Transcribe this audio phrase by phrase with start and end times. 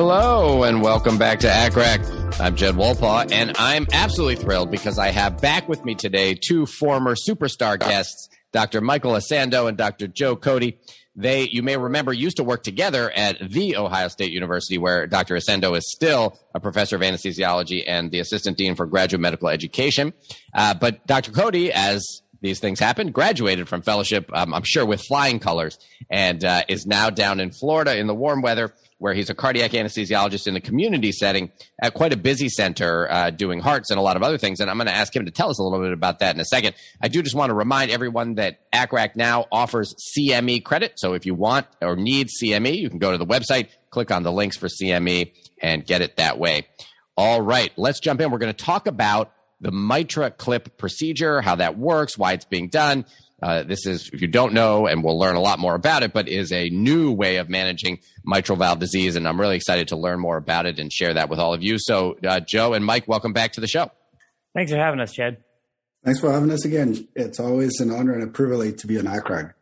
[0.00, 2.38] Hello and welcome back to ACCRAC.
[2.40, 6.66] I'm Jed Wolpaw, and I'm absolutely thrilled because I have back with me today two
[6.66, 8.80] former superstar guests, Dr.
[8.80, 10.06] Michael Essandoh and Dr.
[10.06, 10.78] Joe Cody.
[11.16, 15.34] They, you may remember, used to work together at the Ohio State University, where Dr.
[15.34, 20.12] Essandoh is still a professor of anesthesiology and the assistant dean for graduate medical education.
[20.54, 21.32] Uh, but Dr.
[21.32, 25.76] Cody, as these things happen, graduated from fellowship, um, I'm sure, with flying colors,
[26.08, 29.70] and uh, is now down in Florida in the warm weather where he's a cardiac
[29.70, 34.02] anesthesiologist in the community setting at quite a busy center uh, doing hearts and a
[34.02, 34.60] lot of other things.
[34.60, 36.40] And I'm going to ask him to tell us a little bit about that in
[36.40, 36.74] a second.
[37.00, 40.94] I do just want to remind everyone that ACCRAC now offers CME credit.
[40.96, 44.24] So if you want or need CME, you can go to the website, click on
[44.24, 46.66] the links for CME, and get it that way.
[47.16, 48.30] All right, let's jump in.
[48.30, 53.04] We're going to talk about the MitraClip procedure, how that works, why it's being done.
[53.40, 56.12] Uh, this is, if you don't know, and we'll learn a lot more about it,
[56.12, 59.14] but is a new way of managing mitral valve disease.
[59.14, 61.62] And I'm really excited to learn more about it and share that with all of
[61.62, 61.76] you.
[61.78, 63.90] So, uh, Joe and Mike, welcome back to the show.
[64.54, 65.36] Thanks for having us, Chad.
[66.04, 67.06] Thanks for having us again.
[67.14, 69.52] It's always an honor and a privilege to be an ACCRAC.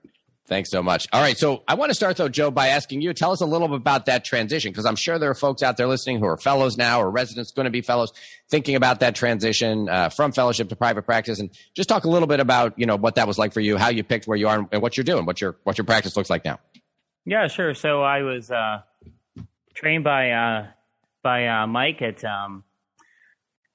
[0.47, 1.09] Thanks so much.
[1.13, 1.37] All right.
[1.37, 3.79] So I want to start though, Joe, by asking you, tell us a little bit
[3.79, 6.77] about that transition, because I'm sure there are folks out there listening who are fellows
[6.77, 8.13] now or residents going to be fellows
[8.49, 12.29] thinking about that transition uh, from fellowship to private practice and just talk a little
[12.29, 14.47] bit about, you know, what that was like for you, how you picked where you
[14.47, 16.61] are and what you're doing, what your, what your practice looks like now.
[17.25, 17.75] Yeah, sure.
[17.75, 18.83] So I was, uh,
[19.75, 20.67] trained by, uh,
[21.25, 22.63] by, uh, Mike at, um,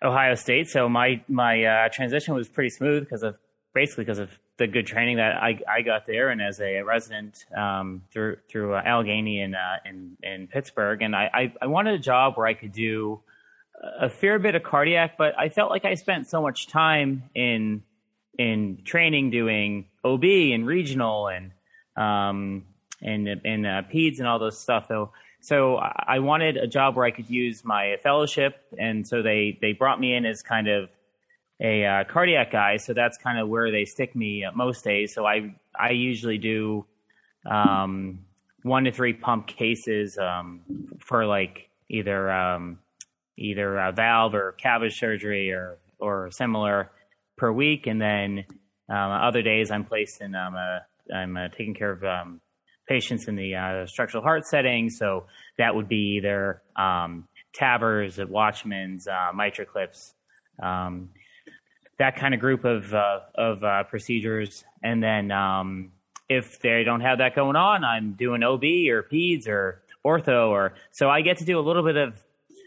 [0.02, 0.70] Ohio State.
[0.70, 3.36] So my, my, uh, transition was pretty smooth because of
[3.74, 7.46] basically because of the good training that I, I got there, and as a resident
[7.56, 11.96] um, through through uh, Allegheny in, uh, in in Pittsburgh, and I, I, I wanted
[11.96, 13.22] a job where I could do
[14.00, 17.84] a fair bit of cardiac, but I felt like I spent so much time in
[18.38, 21.52] in training doing OB and regional and
[21.96, 22.66] um,
[23.02, 25.12] and and uh, peds and all those stuff though.
[25.44, 29.74] So I wanted a job where I could use my fellowship, and so they they
[29.74, 30.90] brought me in as kind of
[31.62, 35.14] a uh, cardiac guy, so that's kind of where they stick me most days.
[35.14, 36.86] So I I usually do
[37.46, 38.26] um,
[38.64, 40.62] one to three pump cases um,
[41.06, 42.80] for like either um,
[43.38, 46.92] either a valve or CABG surgery or or similar
[47.38, 48.46] per week, and then
[48.90, 50.82] um, other days I'm placed in um, a,
[51.14, 52.42] I'm uh, taking care of um,
[52.88, 54.90] patients in the uh, structural heart setting.
[54.90, 55.26] So
[55.58, 57.28] that would be either um,
[58.30, 60.14] Watchmans, uh, MitraClips.
[60.62, 61.10] Um,
[62.02, 65.92] that kind of group of uh, of uh, procedures, and then um,
[66.28, 70.74] if they don't have that going on, I'm doing OB or peds or ortho, or
[70.92, 72.20] so I get to do a little bit of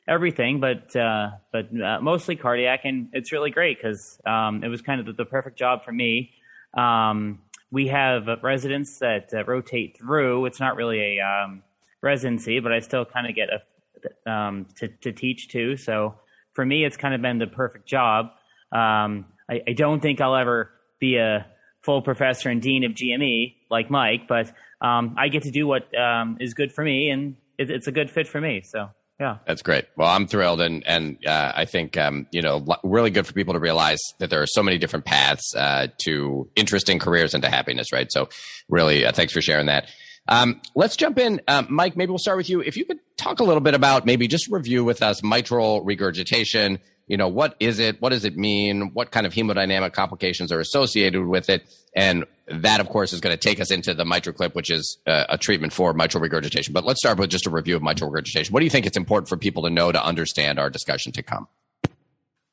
[0.07, 4.83] everything, but uh, but uh, mostly cardiac, and it's really great because um, it was
[4.83, 6.31] kind of the, the, perfect job for me.
[6.73, 7.41] Um,
[7.73, 10.47] we have residents that uh, rotate through.
[10.47, 11.65] It's not really a um,
[12.03, 15.77] residency, but I still kind of get a, um, to to teach too.
[15.77, 16.15] So
[16.53, 18.31] for me, it's kind of been the perfect job.
[18.75, 21.47] Um, I, I, don't think I'll ever be a
[21.83, 25.97] full professor and dean of GME like Mike, but um, I get to do what
[25.97, 28.63] um, is good for me, and it, it's a good fit for me.
[28.65, 28.89] So.
[29.21, 29.85] Yeah, that's great.
[29.97, 33.55] Well, I'm thrilled, and and uh, I think um, you know really good for people
[33.55, 37.49] to realize that there are so many different paths uh, to interesting careers and to
[37.49, 37.93] happiness.
[37.93, 38.11] Right.
[38.11, 38.29] So,
[38.69, 39.89] really, uh, thanks for sharing that.
[40.27, 41.97] Um, let's jump in, um, Mike.
[41.97, 42.61] Maybe we'll start with you.
[42.61, 46.81] If you could talk a little bit about maybe just review with us mitral regurgitation
[47.07, 48.01] you know, what is it?
[48.01, 48.91] What does it mean?
[48.95, 51.69] What kind of hemodynamic complications are associated with it?
[51.95, 55.25] And that, of course, is going to take us into the MitraClip, which is uh,
[55.29, 56.73] a treatment for mitral regurgitation.
[56.73, 58.53] But let's start with just a review of mitral regurgitation.
[58.53, 61.23] What do you think it's important for people to know to understand our discussion to
[61.23, 61.47] come?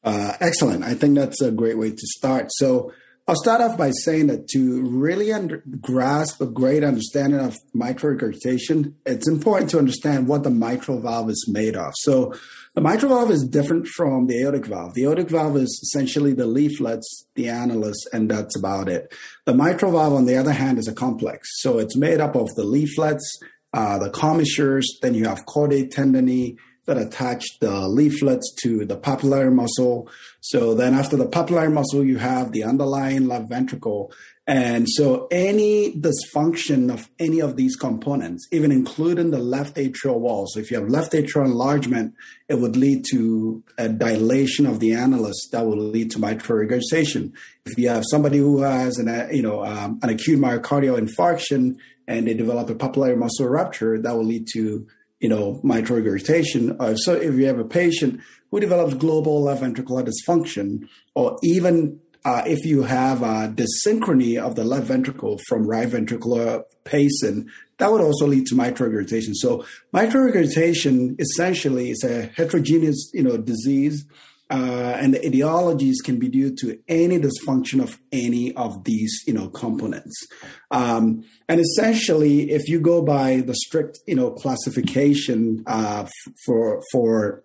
[0.03, 0.83] Uh, excellent.
[0.83, 2.47] I think that's a great way to start.
[2.51, 2.91] So,
[3.31, 8.11] I'll start off by saying that to really under, grasp a great understanding of mitral
[8.11, 11.93] regurgitation, it's important to understand what the mitral valve is made of.
[11.95, 12.33] So,
[12.75, 14.95] the mitral valve is different from the aortic valve.
[14.95, 19.13] The aortic valve is essentially the leaflets, the annulus, and that's about it.
[19.45, 21.61] The mitral valve, on the other hand, is a complex.
[21.61, 23.39] So, it's made up of the leaflets,
[23.73, 29.53] uh, the commissures, then you have chordae tendineae, that attach the leaflets to the papillary
[29.53, 30.09] muscle.
[30.39, 34.11] So then after the papillary muscle, you have the underlying left ventricle.
[34.47, 40.47] And so any dysfunction of any of these components, even including the left atrial wall,
[40.47, 42.15] so if you have left atrial enlargement,
[42.49, 47.33] it would lead to a dilation of the annulus that will lead to mitral regurgitation.
[47.65, 51.77] If you have somebody who has an, you know, um, an acute myocardial infarction
[52.07, 54.87] and they develop a papillary muscle rupture, that will lead to
[55.21, 56.75] you know, mitral regurgitation.
[56.79, 58.19] Uh, so if you have a patient
[58.49, 64.55] who develops global left ventricular dysfunction, or even uh, if you have a dysynchrony of
[64.55, 69.33] the left ventricle from right ventricular pacing, that would also lead to mitral regurgitation.
[69.35, 74.05] So mitral regurgitation essentially is a heterogeneous, you know, disease
[74.51, 79.33] uh, and the etiologies can be due to any dysfunction of any of these, you
[79.33, 80.27] know, components.
[80.71, 86.07] Um, and essentially, if you go by the strict, you know, classification uh,
[86.45, 87.43] for for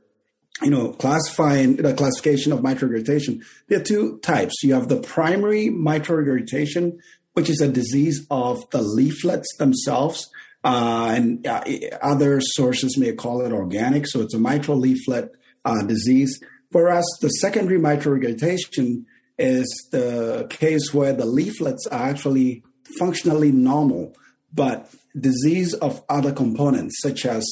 [0.63, 4.55] you know, classifying the classification of mitral regurgitation, there are two types.
[4.63, 6.99] You have the primary mitral regurgitation,
[7.35, 10.29] which is a disease of the leaflets themselves.
[10.65, 11.63] Uh, and uh,
[12.03, 14.07] other sources may call it organic.
[14.09, 15.31] So it's a mitral leaflet
[15.65, 16.41] uh, disease.
[16.77, 19.07] Whereas the secondary mitral regurgitation
[19.39, 22.65] is the case where the leaflets are actually
[22.99, 24.15] functionally normal,
[24.53, 27.51] but disease of other components, such as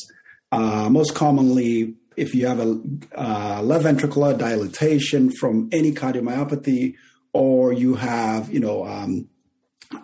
[0.53, 2.79] uh, most commonly, if you have a
[3.17, 6.95] uh, left ventricular dilatation from any cardiomyopathy,
[7.33, 9.27] or you have, you know, um,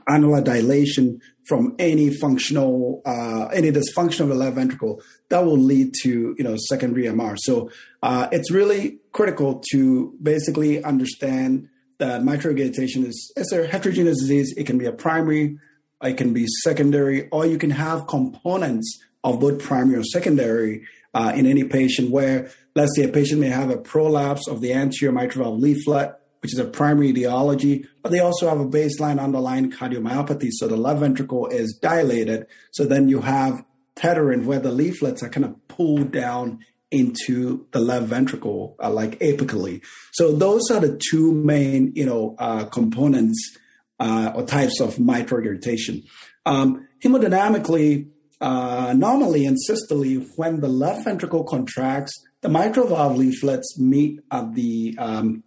[0.09, 5.93] annular dilation from any functional, uh, any dysfunction of the left ventricle, that will lead
[6.03, 7.37] to, you know, secondary MR.
[7.39, 7.71] So
[8.03, 11.69] uh, it's really critical to basically understand
[11.99, 14.55] that mitral regurgitation is it's a heterogeneous disease.
[14.57, 15.59] It can be a primary,
[16.03, 21.33] it can be secondary, or you can have components of both primary or secondary uh,
[21.35, 25.13] in any patient where, let's say, a patient may have a prolapse of the anterior
[25.13, 29.71] mitral valve leaflet, which is a primary etiology, but they also have a baseline underlying
[29.71, 30.49] cardiomyopathy.
[30.53, 32.47] So the left ventricle is dilated.
[32.71, 33.63] So then you have
[33.95, 39.19] tethering where the leaflets are kind of pulled down into the left ventricle, uh, like
[39.21, 39.83] apically.
[40.13, 43.57] So those are the two main, you know, uh, components
[44.01, 46.03] uh, or types of mitral regurgitation.
[46.47, 48.09] Um, hemodynamically,
[48.41, 54.55] uh, normally in systole, when the left ventricle contracts, the mitral valve leaflets meet at
[54.55, 55.45] the um,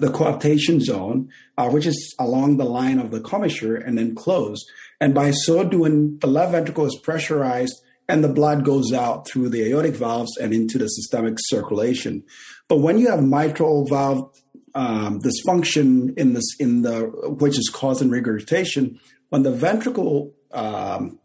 [0.00, 4.64] the coaptation zone, uh, which is along the line of the commissure, and then close.
[5.00, 7.74] And by so doing, the left ventricle is pressurized
[8.08, 12.24] and the blood goes out through the aortic valves and into the systemic circulation.
[12.68, 14.30] But when you have mitral valve
[14.74, 17.06] um, dysfunction in this, in the
[17.38, 18.98] which is causing regurgitation,
[19.30, 21.18] when the ventricle um,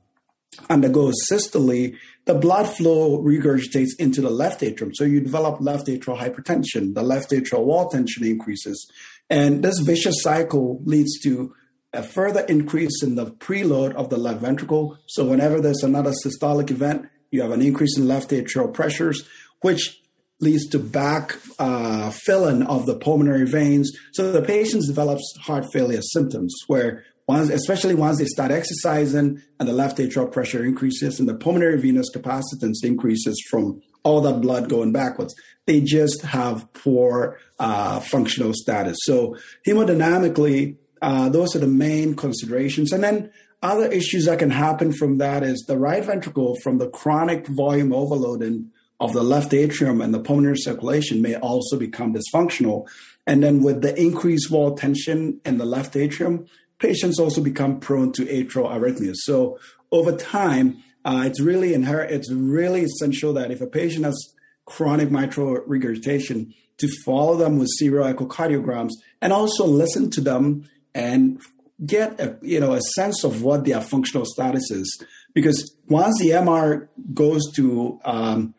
[0.70, 1.92] undergoes systole,
[2.26, 4.94] the blood flow regurgitates into the left atrium.
[4.94, 6.94] So you develop left atrial hypertension.
[6.94, 8.90] The left atrial wall tension increases.
[9.30, 11.54] And this vicious cycle leads to
[11.94, 14.97] a further increase in the preload of the left ventricle.
[15.07, 19.27] So whenever there's another systolic event, you have an increase in left atrial pressures,
[19.62, 20.01] which
[20.39, 23.91] leads to back uh, filling of the pulmonary veins.
[24.13, 29.69] So the patient develops heart failure symptoms where once, especially once they start exercising and
[29.69, 34.69] the left atrial pressure increases and the pulmonary venous capacitance increases from all that blood
[34.69, 35.35] going backwards.
[35.68, 38.97] They just have poor uh, functional status.
[39.02, 39.35] So
[39.68, 42.91] hemodynamically, uh, those are the main considerations.
[42.91, 46.89] And then other issues that can happen from that is the right ventricle from the
[46.89, 52.13] chronic volume overload overloading of the left atrium and the pulmonary circulation may also become
[52.13, 52.87] dysfunctional.
[53.25, 56.47] And then with the increased wall tension in the left atrium,
[56.79, 59.15] patients also become prone to atrial arrhythmias.
[59.19, 59.57] So
[59.91, 64.18] over time, uh, it's really inherent, it's really essential that if a patient has
[64.65, 68.91] chronic mitral regurgitation, to follow them with serial echocardiograms
[69.21, 71.42] and also listen to them and
[71.86, 75.04] get a you know a sense of what their functional status is.
[75.34, 78.56] Because once the MR goes to um,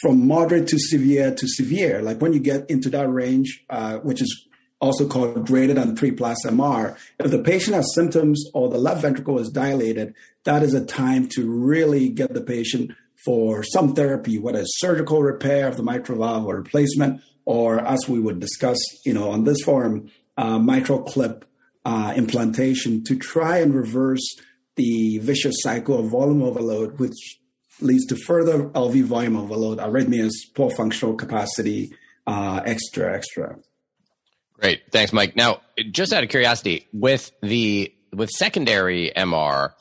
[0.00, 4.20] from moderate to severe to severe, like when you get into that range, uh, which
[4.20, 4.46] is
[4.80, 9.00] also called greater than 3 plus MR, if the patient has symptoms or the left
[9.00, 12.90] ventricle is dilated, that is a time to really get the patient
[13.24, 18.06] for some therapy, whether it's surgical repair of the mitral valve or replacement, or as
[18.08, 21.46] we would discuss, you know, on this forum, uh, mitral clip
[21.84, 24.36] uh, implantation to try and reverse
[24.76, 27.38] the vicious cycle of volume overload, which
[27.80, 31.92] leads to further LV volume overload, arrhythmias, poor functional capacity,
[32.26, 33.58] uh, extra, extra.
[34.54, 35.36] Great, thanks, Mike.
[35.36, 35.60] Now,
[35.90, 39.72] just out of curiosity, with the with secondary MR,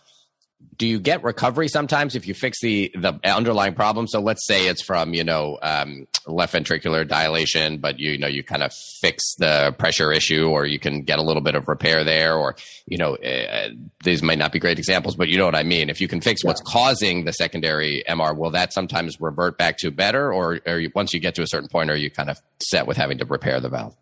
[0.78, 4.08] do you get recovery sometimes if you fix the the underlying problem?
[4.08, 8.28] So let's say it's from you know um, left ventricular dilation, but you, you know
[8.28, 11.68] you kind of fix the pressure issue, or you can get a little bit of
[11.68, 13.70] repair there, or you know uh,
[14.04, 15.90] these might not be great examples, but you know what I mean.
[15.90, 16.50] If you can fix yeah.
[16.50, 20.92] what's causing the secondary MR, will that sometimes revert back to better, or, or you,
[20.96, 23.26] once you get to a certain point, are you kind of set with having to
[23.26, 23.96] repair the valve?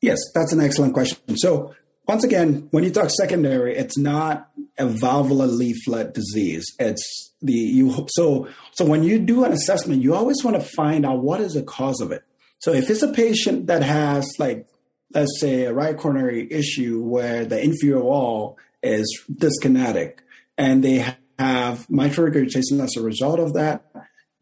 [0.00, 1.18] Yes, that's an excellent question.
[1.36, 1.74] So
[2.06, 6.64] once again, when you talk secondary, it's not a valvular leaflet disease.
[6.78, 11.06] It's the you so so when you do an assessment, you always want to find
[11.06, 12.22] out what is the cause of it.
[12.58, 14.66] So if it's a patient that has like
[15.12, 20.18] let's say a right coronary issue where the inferior wall is dyskinetic
[20.58, 23.84] and they have mitral regurgitation as a result of that,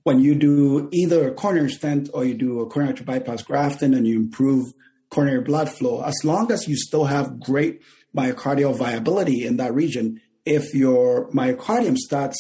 [0.03, 4.07] when you do either a coronary stent or you do a coronary bypass grafting and
[4.07, 4.73] you improve
[5.13, 7.83] coronary blood flow, as long as you still have great
[8.17, 12.39] myocardial viability in that region, if your myocardium starts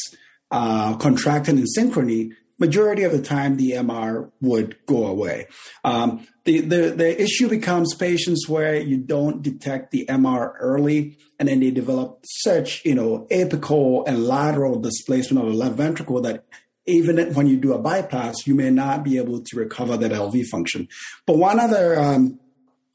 [0.51, 5.47] uh, contracting in synchrony, majority of the time the MR would go away.
[5.85, 11.49] Um, the, the, the issue becomes patients where you don't detect the MR early and
[11.49, 16.45] then they develop such, you know, apical and lateral displacement of the left ventricle that
[16.87, 20.47] even when you do a bypass, you may not be able to recover that LV
[20.47, 20.89] function.
[21.27, 22.41] But one other um,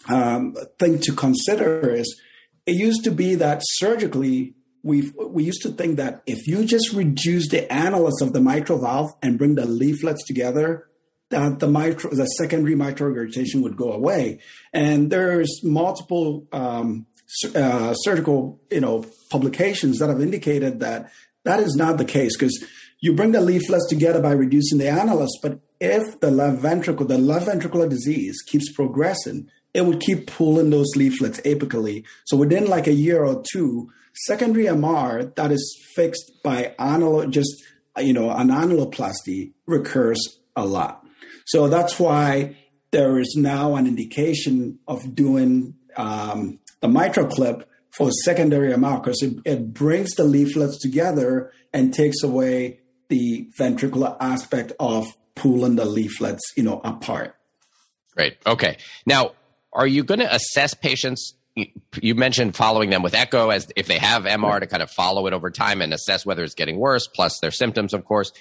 [0.10, 2.20] um, thing to consider is
[2.66, 6.94] it used to be that surgically we we used to think that if you just
[6.94, 10.88] reduce the annulus of the mitral valve and bring the leaflets together,
[11.30, 14.40] that the mitral, the secondary mitral regurgitation would go away.
[14.72, 17.06] And there's multiple um,
[17.54, 21.12] uh, surgical, you know, publications that have indicated that
[21.44, 22.64] that is not the case because
[23.00, 27.18] you bring the leaflets together by reducing the annulus, but if the left ventricle, the
[27.18, 32.04] left ventricular disease keeps progressing, it would keep pulling those leaflets apically.
[32.26, 33.92] So within like a year or two,
[34.26, 36.74] secondary MR that is fixed by
[37.30, 37.64] just
[38.00, 41.06] you know, an annuloplasty recurs a lot.
[41.46, 42.58] So that's why
[42.90, 49.36] there is now an indication of doing um, the MitraClip for secondary MR because it,
[49.46, 52.80] it brings the leaflets together and takes away
[53.10, 57.36] the ventricular aspect of pulling the leaflets, you know, apart.
[58.16, 58.38] Great.
[58.48, 58.78] Okay.
[59.06, 59.34] Now,
[59.78, 61.34] are you going to assess patients?
[62.02, 65.28] You mentioned following them with echo as if they have MR to kind of follow
[65.28, 68.32] it over time and assess whether it's getting worse, plus their symptoms, of course.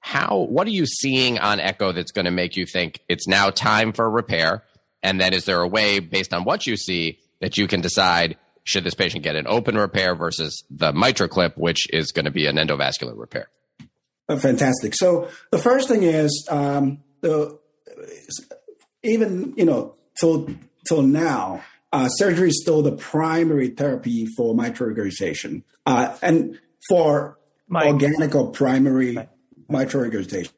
[0.00, 3.50] How, what are you seeing on echo that's going to make you think it's now
[3.50, 4.64] time for repair?
[5.02, 8.36] And then is there a way based on what you see that you can decide
[8.64, 12.46] should this patient get an open repair versus the MitraClip, which is going to be
[12.46, 13.48] an endovascular repair?
[14.28, 14.94] Oh, fantastic.
[14.94, 17.58] So the first thing is um, the
[19.02, 20.48] even you know so
[20.90, 25.62] till now, uh, surgery is still the primary therapy for mitral regurgitation.
[25.86, 27.86] Uh, and for Mike.
[27.86, 29.30] organic or primary Mike.
[29.68, 30.52] mitral regurgitation.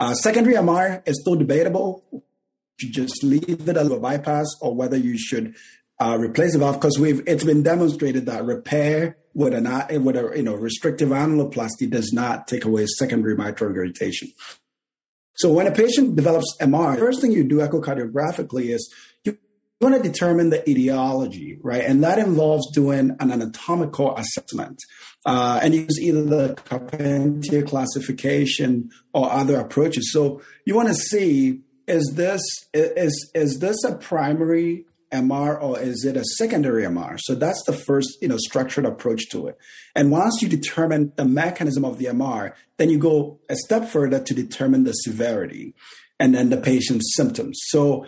[0.00, 2.02] Uh, secondary MR is still debatable.
[2.80, 5.54] You just leave it as a bypass or whether you should
[6.00, 9.64] uh, replace the valve because we've it's been demonstrated that repair with an
[10.02, 14.32] with a you know restrictive annuloplasty does not take away secondary mitral regurgitation.
[15.36, 18.92] So when a patient develops MR, the first thing you do echocardiographically is
[19.24, 19.36] you
[19.80, 21.82] want to determine the etiology, right?
[21.82, 24.78] And that involves doing an anatomical assessment.
[25.26, 30.12] Uh, and use either the Carpentier classification or other approaches.
[30.12, 32.42] So you want to see is this
[32.74, 34.84] is is this a primary
[35.14, 37.18] MR or is it a secondary MR?
[37.20, 39.56] So that's the first, you know, structured approach to it.
[39.94, 44.20] And once you determine the mechanism of the MR, then you go a step further
[44.20, 45.74] to determine the severity
[46.18, 47.58] and then the patient's symptoms.
[47.66, 48.06] So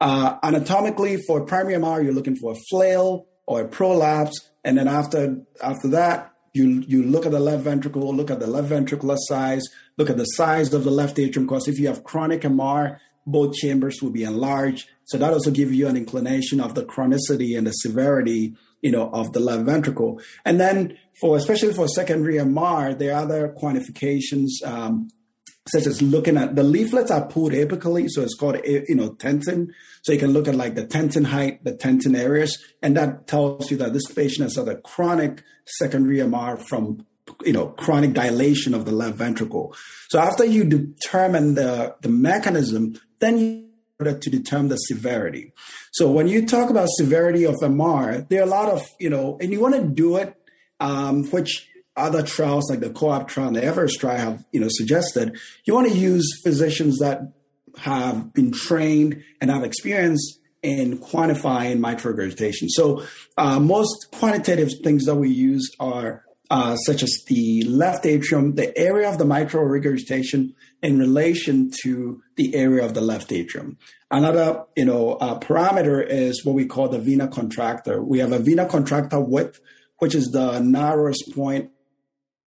[0.00, 4.88] uh, anatomically, for primary MR, you're looking for a flail or a prolapse, and then
[4.88, 9.16] after after that, you you look at the left ventricle, look at the left ventricular
[9.18, 9.62] size,
[9.96, 11.46] look at the size of the left atrium.
[11.46, 14.88] Because if you have chronic MR, both chambers will be enlarged.
[15.04, 19.10] So that also gives you an inclination of the chronicity and the severity, you know,
[19.10, 20.20] of the left ventricle.
[20.44, 25.08] And then for, especially for secondary MR, there are other quantifications, um,
[25.68, 28.08] such as looking at the leaflets are pulled apically.
[28.08, 29.72] So it's called, you know, tenting.
[30.02, 33.70] So you can look at like the tenting height, the tenting areas, and that tells
[33.70, 37.06] you that this patient has had a chronic secondary MR from
[37.44, 39.74] you know chronic dilation of the left ventricle
[40.08, 43.64] so after you determine the the mechanism then you
[43.98, 45.52] to determine the severity.
[45.92, 49.38] So when you talk about severity of MR, there are a lot of, you know,
[49.40, 50.34] and you want to do it,
[50.80, 54.66] um, which other trials like the COAPT trial and the Everest trial have, you know,
[54.68, 55.38] suggested.
[55.64, 57.32] You want to use physicians that
[57.78, 62.68] have been trained and have experience in quantifying mitral regurgitation.
[62.70, 63.04] So
[63.36, 68.76] uh, most quantitative things that we use are uh, such as the left atrium, the
[68.76, 73.78] area of the mitral regurgitation in relation to the area of the left atrium.
[74.10, 78.04] Another, you know, uh, parameter is what we call the vena contracta.
[78.04, 79.60] We have a vena contracta width,
[79.98, 81.70] which is the narrowest point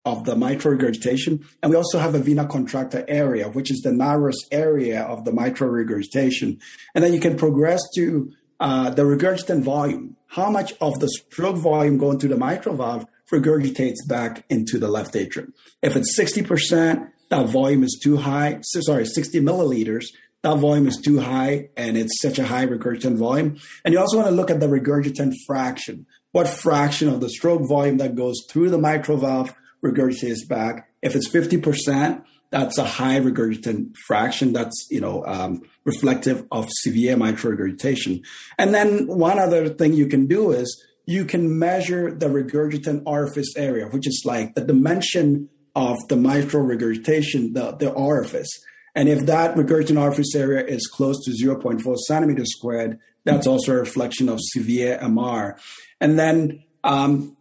[0.04, 1.46] of the mitral regurgitation.
[1.62, 5.32] And we also have a vena contracta area, which is the narrowest area of the
[5.32, 6.60] mitral regurgitation.
[6.94, 10.16] And then you can progress to uh, the regurgitant volume.
[10.28, 14.88] How much of the stroke volume going through the mitral valve regurgitates back into the
[14.88, 15.54] left atrium?
[15.82, 18.60] If it's 60%, that volume is too high.
[18.62, 20.06] So, sorry, 60 milliliters.
[20.44, 23.58] That volume is too high and it's such a high regurgitant volume.
[23.84, 26.06] And you also want to look at the regurgitant fraction.
[26.34, 30.90] What fraction of the stroke volume that goes through the mitral valve regurgitates back.
[31.02, 34.54] If it's 50%, that's a high regurgitant fraction.
[34.54, 38.22] That's, you know, um, reflective of severe mitral regurgitation.
[38.58, 43.56] And then one other thing you can do is you can measure the regurgitant orifice
[43.56, 48.50] area, which is like the dimension of the mitral regurgitation, the, the orifice.
[48.96, 53.80] And if that regurgitant orifice area is close to 0.4 centimeters squared, that's also a
[53.80, 55.60] reflection of severe MR.
[56.00, 57.36] And then um,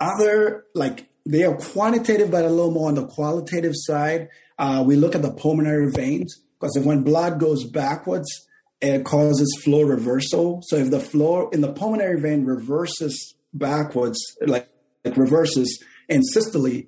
[0.00, 4.28] other like they are quantitative, but a little more on the qualitative side.
[4.58, 8.28] Uh, we look at the pulmonary veins because when blood goes backwards,
[8.82, 10.60] it causes flow reversal.
[10.66, 14.68] So if the flow in the pulmonary vein reverses backwards, like,
[15.04, 16.86] like reverses in systole, you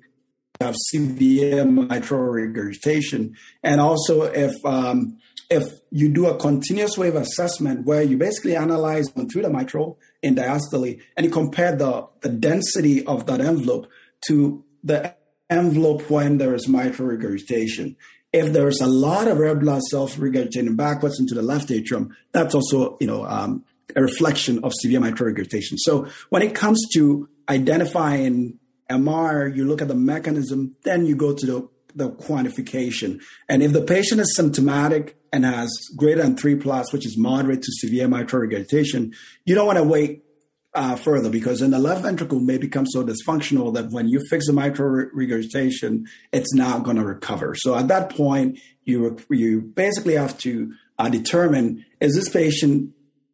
[0.59, 3.35] have severe mitral regurgitation.
[3.63, 5.17] And also if um,
[5.49, 10.35] if you do a continuous wave assessment where you basically analyze through the mitral in
[10.35, 13.87] diastole and you compare the, the density of that envelope
[14.27, 15.15] to the
[15.49, 17.95] envelope when there is mitral regurgitation.
[18.35, 22.53] If there's a lot of red blood cells regurgitating backwards into the left atrium, that's
[22.53, 23.63] also you know um,
[23.95, 25.77] a reflection of severe mitral regurgitation.
[25.77, 28.59] So when it comes to identifying
[28.91, 33.21] MR, you look at the mechanism, then you go to the, the quantification.
[33.47, 37.61] And if the patient is symptomatic and has greater than three plus, which is moderate
[37.61, 39.13] to severe mitral regurgitation,
[39.45, 40.24] you don't want to wait
[40.75, 44.47] uh, further because then the left ventricle may become so dysfunctional that when you fix
[44.47, 47.55] the mitral regurgitation, it's not going to recover.
[47.55, 52.91] So at that point, you you basically have to uh, determine is this patient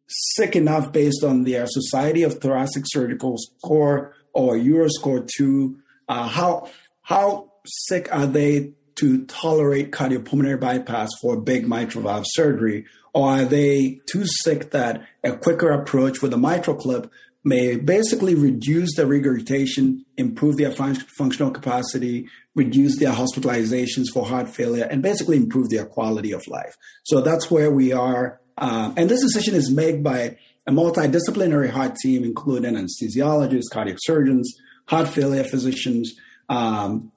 [0.08, 5.78] sick enough based on their Society of Thoracic Surgical score or Euroscore two?
[6.08, 6.70] Uh, how
[7.02, 12.86] how sick are they to tolerate cardiopulmonary bypass for big mitral valve surgery?
[13.14, 17.10] Or are they too sick that a quicker approach with a mitral clip
[17.44, 24.48] may basically reduce the regurgitation, improve their fun- functional capacity, reduce their hospitalizations for heart
[24.48, 26.76] failure, and basically improve their quality of life.
[27.04, 28.40] So that's where we are.
[28.58, 34.54] Uh, and this decision is made by a multidisciplinary heart team, including anesthesiologists, cardiac surgeons,
[34.86, 36.14] heart failure physicians,
[36.48, 37.10] um,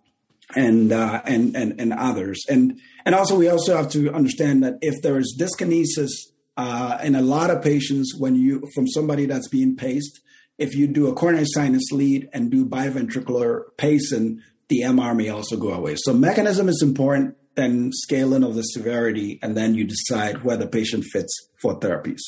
[0.55, 2.43] and, uh, and and and others.
[2.47, 6.11] And and also we also have to understand that if there is dyskinesis
[6.57, 10.21] uh, in a lot of patients, when you from somebody that's being paced,
[10.57, 15.57] if you do a coronary sinus lead and do biventricular pacing, the MR may also
[15.57, 15.95] go away.
[15.97, 20.67] So mechanism is important, then scaling of the severity, and then you decide where the
[20.67, 22.21] patient fits for therapies.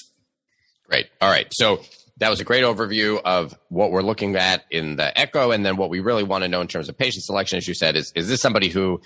[0.87, 1.07] Great.
[1.21, 1.47] All right.
[1.51, 1.81] So
[2.17, 5.77] that was a great overview of what we're looking at in the echo, and then
[5.77, 8.11] what we really want to know in terms of patient selection, as you said, is
[8.15, 8.99] is this somebody who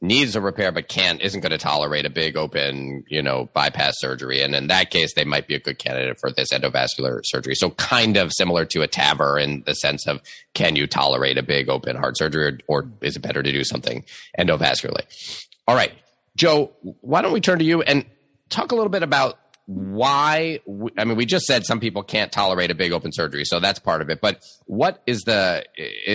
[0.00, 3.94] needs a repair but can't isn't going to tolerate a big open you know bypass
[3.98, 4.42] surgery.
[4.42, 7.54] And in that case they might be a good candidate for this endovascular surgery.
[7.54, 10.20] So kind of similar to a TAVR in the sense of
[10.54, 13.64] can you tolerate a big open heart surgery or, or is it better to do
[13.64, 14.04] something
[14.38, 15.46] endovascularly?
[15.66, 15.92] All right.
[16.36, 18.04] Joe why don't we turn to you and
[18.48, 19.38] talk a little bit about
[19.70, 20.58] why
[20.96, 23.78] i mean we just said some people can't tolerate a big open surgery so that's
[23.78, 24.20] part of it.
[24.20, 25.64] But what is the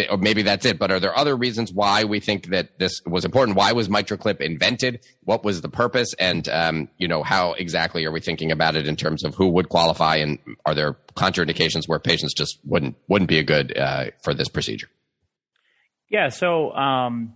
[0.10, 3.26] or maybe that's it but are there other reasons why we think that this was
[3.26, 3.58] important?
[3.58, 5.06] Why was MitraClip invented?
[5.24, 6.14] What was the purpose?
[6.20, 9.50] And um, you know how exactly are we thinking about it in terms of who
[9.50, 10.18] would qualify?
[10.18, 14.50] And are there contraindications where patients just wouldn't wouldn't be a good uh, for this
[14.50, 14.90] procedure?
[16.10, 17.34] Yeah so um,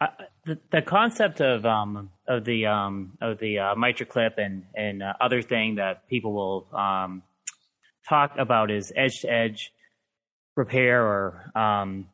[0.00, 0.08] I,
[0.44, 5.14] the, the concept of um, of the um, of the uh, MitraClip and and uh,
[5.20, 7.22] other thing that people will um,
[8.08, 9.72] talk about is edge to edge
[10.54, 12.08] repair or um,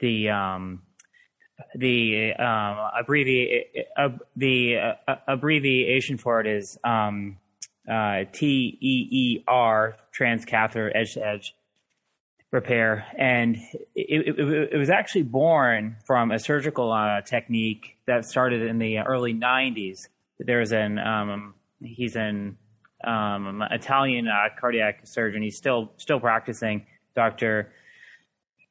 [0.00, 0.82] the um,
[1.74, 3.64] the um, abbrevi-
[3.96, 4.76] uh, the
[5.08, 7.38] uh, abbreviation for it is um,
[7.90, 11.54] uh, T E E R transcatheter edge to edge
[12.50, 13.56] repair, and
[13.94, 18.98] it, it, it, was actually born from a surgical uh, technique that started in the
[18.98, 20.08] early '90s.
[20.38, 22.58] There's an um, he's an
[23.02, 25.42] um, Italian uh, cardiac surgeon.
[25.42, 27.72] He's still still practicing, Doctor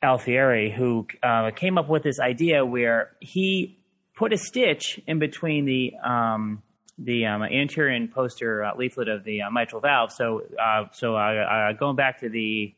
[0.04, 3.80] Alfieri, who uh, came up with this idea where he
[4.16, 6.62] put a stitch in between the um,
[6.98, 10.12] the um, anterior and posterior uh, leaflet of the uh, mitral valve.
[10.12, 12.76] So, uh, so uh, going back to the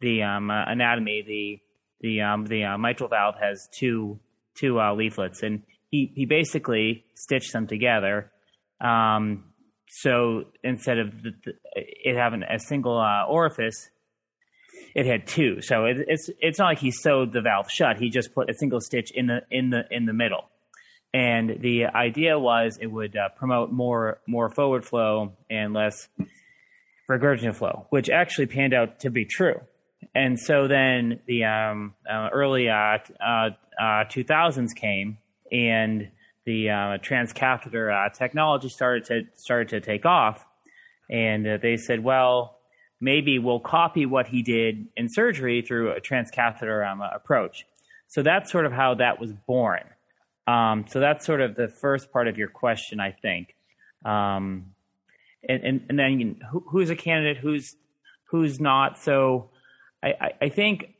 [0.00, 1.60] the um, anatomy, the
[2.00, 4.18] the um, the mitral valve has two
[4.54, 5.62] two leaflets, and
[5.94, 8.32] he he basically stitched them together.
[8.80, 9.44] Um,
[9.88, 13.90] so instead of the, the, it having a single orifice,
[14.96, 15.60] it had two.
[15.60, 17.98] So it, it's it's not like he sewed the valve shut.
[17.98, 20.50] He just put a single stitch in the in the in the middle.
[21.12, 26.08] And the idea was it would uh, promote more more forward flow and less
[27.08, 29.60] regurgitant flow, which actually panned out to be true.
[30.12, 32.98] And so then the um, uh, early uh,
[33.80, 35.18] 2000s uh, came,
[35.50, 36.10] and
[36.44, 40.44] the uh, transcatheter uh, technology started to started to take off.
[41.10, 42.58] And they said, well,
[43.00, 47.66] maybe we'll copy what he did in surgery through a transcatheter um, approach.
[48.08, 49.82] So that's sort of how that was born.
[50.46, 53.54] Um, so that's sort of the first part of your question, I think.
[54.04, 54.74] Um,
[55.46, 57.76] and, and, and, then you know, who, who's a candidate, who's
[58.30, 58.98] who's not.
[58.98, 59.50] So
[60.02, 60.94] I, I, I think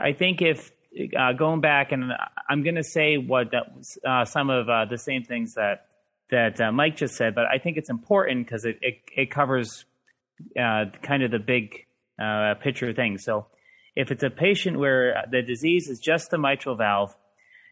[0.00, 0.70] I think if
[1.18, 2.12] uh, going back and
[2.48, 5.86] I'm going to say what that uh, some of uh, the same things that
[6.30, 9.86] that uh, Mike just said, but I think it's important because it, it, it covers
[10.58, 11.86] uh, kind of the big
[12.22, 13.16] uh, picture thing.
[13.18, 13.46] So
[13.96, 17.14] if it's a patient where the disease is just the mitral valve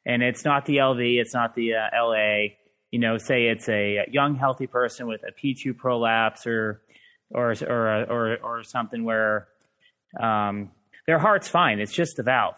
[0.07, 2.55] and it's not the LV, it's not the LA,
[2.91, 6.81] you know, say it's a young healthy person with a P2 prolapse or
[7.31, 9.49] or or or, or something where
[10.19, 10.71] um,
[11.07, 12.57] their heart's fine, it's just the valve.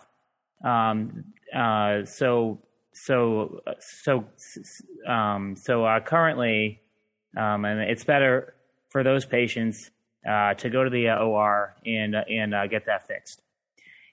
[0.65, 2.59] Um, uh, so
[2.93, 4.25] so so
[5.07, 6.81] um, so uh, currently,
[7.37, 8.55] um, and it's better
[8.91, 9.91] for those patients
[10.29, 13.43] uh, to go to the uh, OR and uh, and uh, get that fixed.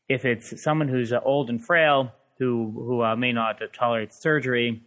[0.07, 4.83] If it's someone who's old and frail who who may not tolerate surgery,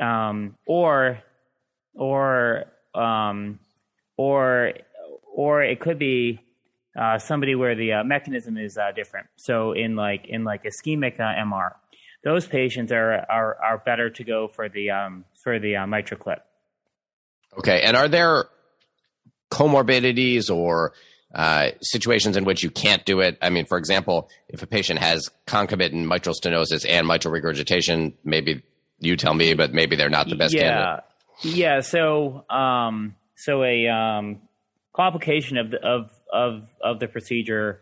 [0.00, 1.18] um, or
[1.94, 2.64] or
[2.94, 3.58] um,
[4.16, 4.72] or
[5.34, 6.40] or it could be
[6.96, 9.26] uh, somebody where the uh, mechanism is uh, different.
[9.36, 11.70] So in like in like ischemic MR,
[12.24, 16.40] those patients are are are better to go for the um, for the MitraClip.
[17.58, 18.46] Okay, and are there
[19.50, 20.92] comorbidities or
[21.34, 23.36] uh, situations in which you can't do it.
[23.42, 28.62] I mean, for example, if a patient has concomitant mitral stenosis and mitral regurgitation, maybe
[29.00, 30.60] you tell me, but maybe they're not the best yeah.
[30.62, 31.04] candidate.
[31.42, 31.80] Yeah.
[31.80, 34.40] So, um, so a um,
[34.94, 36.10] complication of the of
[36.44, 37.80] of of the procedure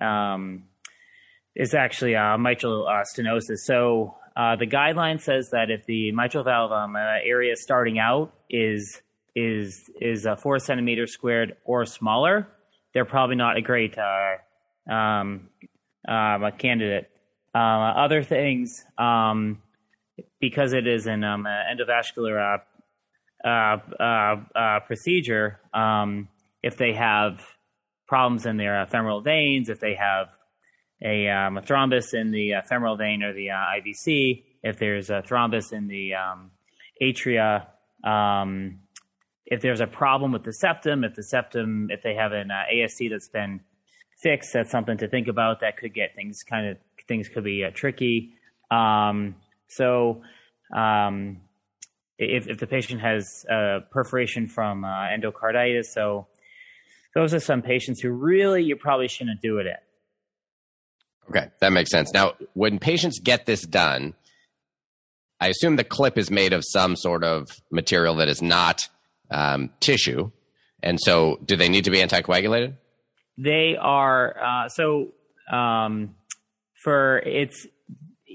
[0.00, 0.64] um,
[1.54, 3.60] is actually uh, mitral uh, stenosis.
[3.64, 9.02] So uh, the guideline says that if the mitral valve um, area starting out is
[9.34, 12.48] is is uh, four centimeters squared or smaller,
[12.92, 15.48] they're probably not a great uh, um,
[16.06, 17.10] um, a candidate.
[17.54, 19.60] Uh, other things, um,
[20.40, 22.58] because it is an um, endovascular
[23.44, 26.28] uh, uh, uh, procedure, um,
[26.62, 27.40] if they have
[28.08, 30.28] problems in their femoral veins, if they have
[31.04, 35.72] a, um, a thrombus in the femoral vein or the IVC, if there's a thrombus
[35.72, 36.14] in the
[37.00, 37.66] atria,
[38.04, 38.80] um,
[39.50, 42.62] if there's a problem with the septum, if the septum, if they have an uh,
[42.72, 43.60] ASD that's been
[44.22, 45.60] fixed, that's something to think about.
[45.60, 48.34] That could get things kind of things could be uh, tricky.
[48.70, 49.36] Um,
[49.68, 50.22] so,
[50.74, 51.38] um,
[52.18, 56.26] if, if the patient has uh, perforation from uh, endocarditis, so
[57.14, 59.74] those are some patients who really you probably shouldn't do it in.
[61.30, 62.12] Okay, that makes sense.
[62.12, 64.14] Now, when patients get this done,
[65.40, 68.88] I assume the clip is made of some sort of material that is not
[69.30, 70.30] um, tissue.
[70.82, 72.76] And so, do they need to be anticoagulated?
[73.36, 74.36] They are.
[74.42, 75.08] Uh, so,
[75.52, 76.14] um,
[76.82, 77.66] for it's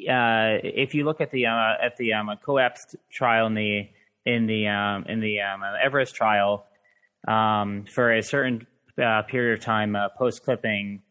[0.09, 3.89] uh, if you look at the uh, at the um, COAPT trial in the
[4.25, 6.65] in the um, in the um, Everest trial,
[7.27, 8.67] um, for a certain
[9.01, 11.01] uh, period of time uh, post clipping,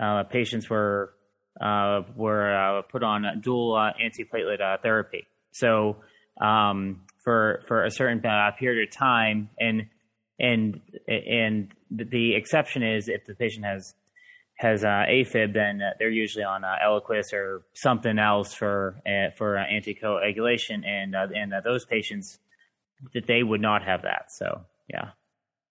[0.00, 1.14] uh, patients were
[1.60, 5.26] uh, were put on dual antiplatelet therapy.
[5.52, 5.96] So
[6.40, 9.86] um, for for a certain uh, period of time, and
[10.38, 13.94] and and the exception is if the patient has
[14.56, 19.30] has uh, AFib, then uh, they're usually on uh, Eliquis or something else for uh,
[19.36, 22.38] for uh, anticoagulation, and uh, and those patients
[23.14, 24.26] that they would not have that.
[24.28, 25.10] So yeah.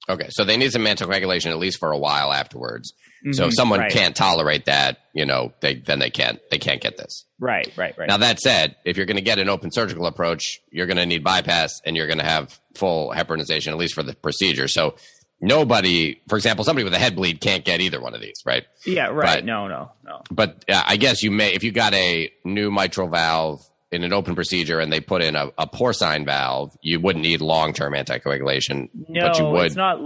[0.07, 2.93] Okay, so they need some mental regulation at least for a while afterwards.
[2.93, 3.55] Mm-hmm, so if mm-hmm.
[3.55, 3.91] someone right.
[3.91, 7.25] can't tolerate that, you know, they then they can't they can't get this.
[7.39, 8.07] Right, right, right.
[8.07, 11.05] Now that said, if you're going to get an open surgical approach, you're going to
[11.05, 14.67] need bypass and you're going to have full heparinization at least for the procedure.
[14.67, 14.95] So
[15.41, 18.65] nobody, for example, somebody with a head bleed can't get either one of these, right?
[18.85, 19.37] Yeah, right.
[19.37, 20.21] But, no, no, no.
[20.31, 24.13] But uh, I guess you may, if you got a new mitral valve in an
[24.13, 27.93] open procedure and they put in a, a porcine valve, you wouldn't need long term
[27.93, 28.89] anticoagulation.
[29.07, 29.65] No, but you would.
[29.65, 29.99] it's not.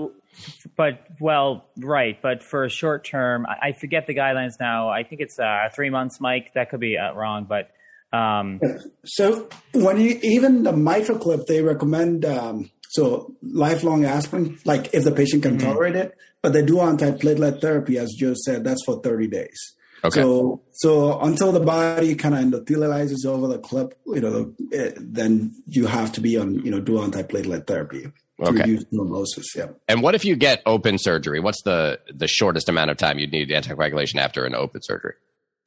[0.75, 2.19] But well, right.
[2.21, 4.89] But for a short term, I, I forget the guidelines now.
[4.89, 6.51] I think it's uh, three months, Mike.
[6.55, 7.69] That could be uh, wrong, but.
[8.11, 8.61] Um,
[9.05, 15.03] so when you even the mitral clip, they recommend um, so lifelong aspirin, like if
[15.03, 15.67] the patient can mm-hmm.
[15.67, 19.73] tolerate it, but they do antiplatelet therapy, as Joe said, that's for 30 days.
[20.05, 20.21] Okay.
[20.21, 25.55] So, so until the body kind of endothelializes over the clip, you know, it, then
[25.67, 28.59] you have to be on, you know, do antiplatelet therapy to okay.
[28.59, 29.45] reduce thrombosis.
[29.55, 29.67] Yeah.
[29.87, 31.39] And what if you get open surgery?
[31.39, 35.13] What's the the shortest amount of time you'd need anticoagulation after an open surgery?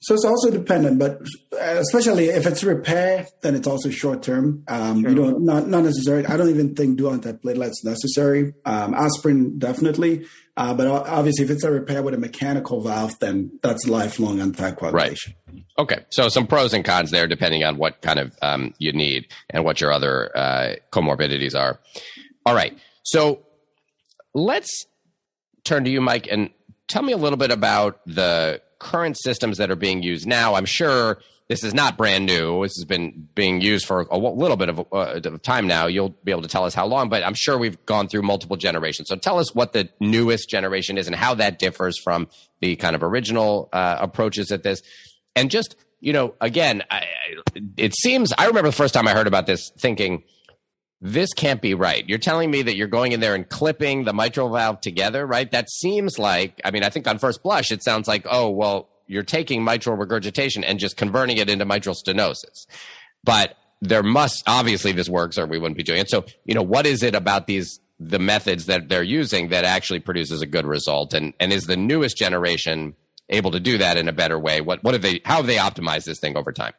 [0.01, 1.23] So it's also dependent, but
[1.59, 4.63] especially if it's repair, then it's also short term.
[4.69, 5.11] Um, sure.
[5.11, 6.27] You know, not not necessary.
[6.27, 8.53] I don't even think do antiplatelets necessary.
[8.67, 13.59] Um, aspirin definitely, uh, but obviously if it's a repair with a mechanical valve, then
[13.63, 14.93] that's lifelong anticoagulation.
[14.93, 15.19] Right.
[15.79, 19.27] Okay, so some pros and cons there, depending on what kind of um, you need
[19.51, 21.81] and what your other uh, comorbidities are.
[22.47, 23.45] All right, so
[24.35, 24.87] let's
[25.65, 26.51] turn to you, Mike, and
[26.89, 30.65] tell me a little bit about the current systems that are being used now, I'm
[30.65, 32.63] sure this is not brand new.
[32.63, 35.87] This has been being used for a little bit of, uh, time now.
[35.87, 38.57] You'll be able to tell us how long, but I'm sure we've gone through multiple
[38.57, 39.09] generations.
[39.09, 42.29] So tell us what the newest generation is and how that differs from
[42.61, 44.83] the kind of original uh, approaches at this.
[45.37, 47.05] And just, you know, again, I,
[47.77, 50.25] it seems, I remember the first time I heard about this thinking,
[51.01, 52.09] this can't be right.
[52.09, 55.49] You're telling me that you're going in there and clipping the mitral valve together, right?
[55.51, 58.89] That seems like, I mean, I think on first blush, it sounds like, oh, well,
[59.07, 62.67] you're taking mitral regurgitation and just converting it into mitral stenosis.
[63.25, 66.11] But there must, obviously, this works or we wouldn't be doing it.
[66.11, 70.01] So, you know, what is it about these, the methods that they're using that actually
[70.01, 71.15] produces a good result?
[71.15, 72.95] And, and is the newest generation
[73.29, 74.61] able to do that in a better way?
[74.61, 76.73] What, what have they, how have they optimized this thing over time?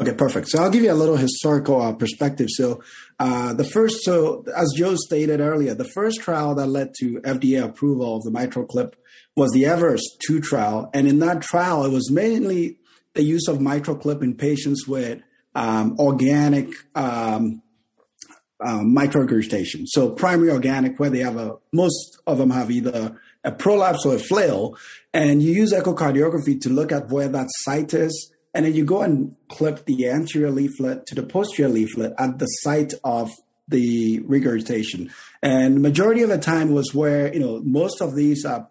[0.00, 0.48] Okay, perfect.
[0.48, 2.48] So I'll give you a little historical uh, perspective.
[2.50, 2.82] So
[3.18, 7.62] uh, the first, so as Joe stated earlier, the first trial that led to FDA
[7.62, 8.96] approval of the mitral clip
[9.40, 10.90] was the Everest 2 trial.
[10.92, 12.78] And in that trial, it was mainly
[13.14, 15.22] the use of MitraClip in patients with
[15.54, 17.62] um, organic um,
[18.62, 18.84] uh.
[19.86, 24.16] So primary organic, where they have a, most of them have either a prolapse or
[24.16, 24.76] a flail.
[25.14, 29.00] And you use echocardiography to look at where that site is and then you go
[29.00, 33.30] and clip the anterior leaflet to the posterior leaflet at the site of
[33.68, 35.10] the regurgitation.
[35.40, 38.64] And majority of the time was where, you know, most of these uh,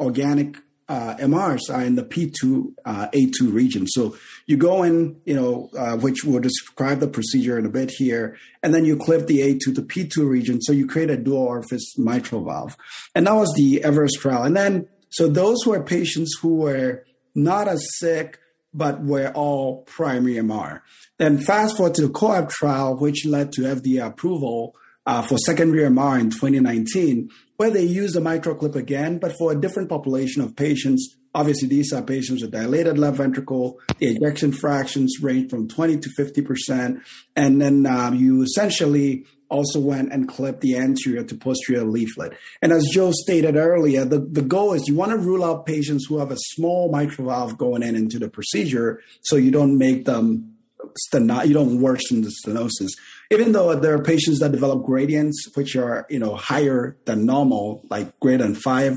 [0.00, 0.56] organic
[0.90, 3.86] uh, MRs are in the P2, uh, A2 region.
[3.86, 7.92] So you go in, you know, uh, which will describe the procedure in a bit
[7.96, 10.60] here, and then you clip the A2 to P2 region.
[10.60, 12.76] So you create a dual orifice mitral valve.
[13.14, 14.42] And that was the Everest trial.
[14.42, 17.04] And then, so those were patients who were
[17.36, 18.40] not as sick,
[18.74, 20.80] but were all primary MR.
[21.18, 24.74] Then fast forward to the COAPT trial, which led to FDA approval
[25.06, 29.54] uh, for secondary MR in 2019, where they used the MitraClip again, but for a
[29.54, 31.14] different population of patients.
[31.34, 33.78] Obviously, these are patients with dilated left ventricle.
[33.98, 37.02] The ejection fractions range from 20 to 50 percent,
[37.36, 42.32] and then um, you essentially also went and clipped the anterior to posterior leaflet.
[42.62, 46.06] And as Joe stated earlier, the, the goal is you want to rule out patients
[46.08, 50.06] who have a small mitral valve going in into the procedure so you don't make
[50.06, 50.49] them
[50.98, 52.90] steno- you don't worsen the stenosis.
[53.30, 57.82] Even though there are patients that develop gradients which are, you know, higher than normal,
[57.90, 58.96] like greater than five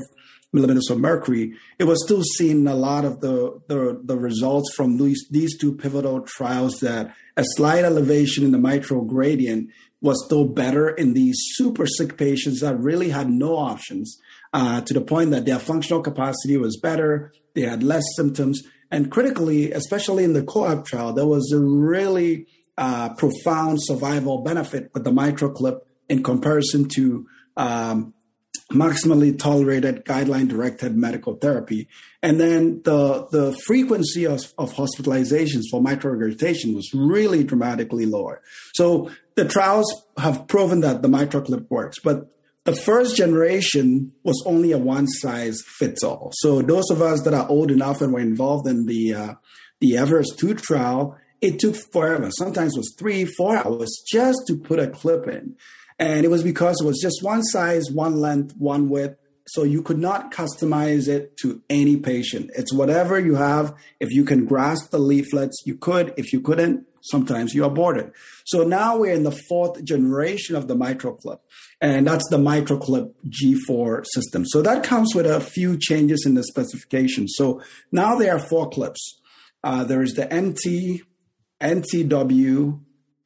[0.52, 4.96] millimeters of mercury, it was still seen a lot of the, the, the results from
[4.96, 9.68] these, these two pivotal trials that a slight elevation in the mitral gradient
[10.00, 14.18] was still better in these super sick patients that really had no options
[14.52, 18.62] uh, to the point that their functional capacity was better, they had less symptoms.
[18.90, 24.90] And critically, especially in the COAPT trial, there was a really uh, profound survival benefit
[24.94, 28.14] with the mitral clip in comparison to um,
[28.72, 31.88] maximally tolerated guideline directed medical therapy.
[32.22, 38.42] And then the, the frequency of, of hospitalizations for mitral regurgitation was really dramatically lower.
[38.74, 42.30] So the trials have proven that the mitral clip works, but
[42.64, 46.30] the first generation was only a one size fits all.
[46.34, 49.34] So those of us that are old enough and were involved in the uh,
[49.80, 52.30] the Everest 2 trial, it took forever.
[52.30, 55.56] Sometimes it was three, four hours just to put a clip in.
[55.98, 59.18] And it was because it was just one size, one length, one width.
[59.46, 62.50] So you could not customize it to any patient.
[62.56, 63.74] It's whatever you have.
[64.00, 66.14] If you can grasp the leaflets, you could.
[66.16, 68.12] If you couldn't, sometimes you abort it.
[68.46, 71.38] So now we're in the fourth generation of the MitraClip,
[71.80, 74.44] and that's the MitraClip G4 system.
[74.46, 77.28] So that comes with a few changes in the specification.
[77.28, 77.62] So
[77.92, 79.20] now there are four clips.
[79.62, 81.02] Uh, there is the NT,
[81.60, 82.80] NTW,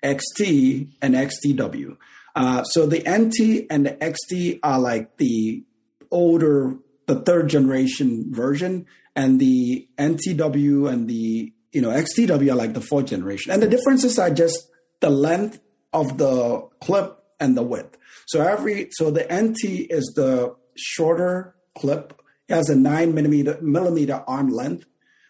[0.05, 1.97] XT, and XTW.
[2.37, 5.65] Uh, so the NT and the XT are like the
[6.11, 8.87] older, the third generation version,
[9.17, 13.53] and the NTW and the you know XTW are like the fourth generation.
[13.53, 14.69] And the differences are just
[15.01, 15.61] the length
[15.93, 17.97] of the clip and the width.
[18.27, 22.21] So every so the NT is the shorter clip.
[22.49, 24.87] It has a nine millimeter millimeter arm length.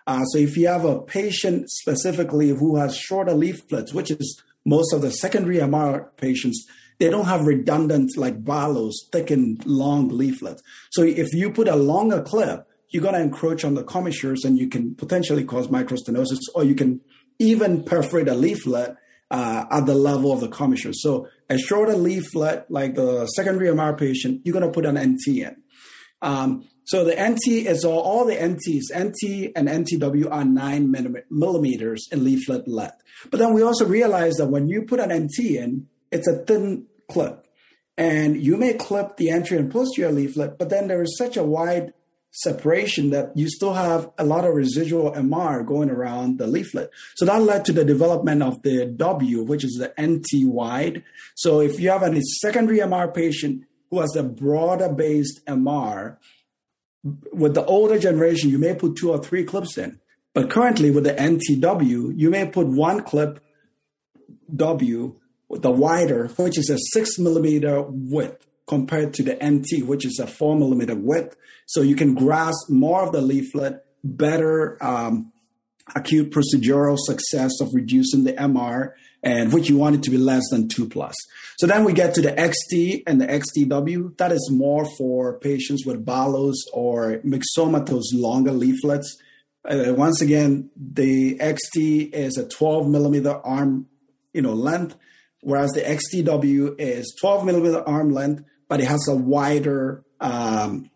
[0.07, 4.93] Uh, so if you have a patient specifically who has shorter leaflets, which is most
[4.95, 6.67] of the secondary MR patients,
[6.99, 10.63] they don't have redundant like Barlow's thick and long leaflets.
[10.91, 14.59] So if you put a longer clip, you're going to encroach on the commissures and
[14.59, 17.01] you can potentially cause mitral stenosis, or you can
[17.39, 18.97] even perforate a leaflet
[19.31, 20.93] uh, at the level of the commissure.
[20.95, 25.39] So a shorter leaflet, like the secondary MR patient, you're going to put an NT
[25.39, 25.57] in.
[26.23, 30.91] Um, so the NT is all, all the NTs, NT and NTW are nine
[31.31, 33.03] millimeters in leaflet length.
[33.31, 36.87] But then we also realize that when you put an NT in, it's a thin
[37.11, 37.47] clip.
[37.99, 41.43] And you may clip the anterior and posterior leaflet, but then there is such a
[41.43, 41.93] wide
[42.31, 46.91] separation that you still have a lot of residual MR going around the leaflet.
[47.17, 51.05] So that led to the development of the W, which is the NT wide.
[51.35, 56.19] So if you have a secondary MR patient who has a broader based MR,
[57.33, 60.01] with the older generation, you may put two or three clips in.
[60.35, 63.41] But currently with the NTW, you may put one clip
[64.55, 65.19] W
[65.51, 70.27] the wider, which is a six millimeter width compared to the NT, which is a
[70.27, 71.37] four millimeter width.
[71.67, 75.33] So you can grasp more of the leaflet, better um,
[75.97, 80.43] acute procedural success of reducing the MR, and which you want it to be less
[80.51, 81.15] than two plus.
[81.59, 84.17] So then we get to the XT and the XTW.
[84.19, 89.17] That is more for patients with Barlow's or myxomatous longer leaflets.
[89.69, 93.87] Uh, once again, the XT is a 12 millimeter arm,
[94.33, 94.97] you know, length,
[95.41, 100.91] whereas the XTW is 12 millimeter arm length but it has a wider um,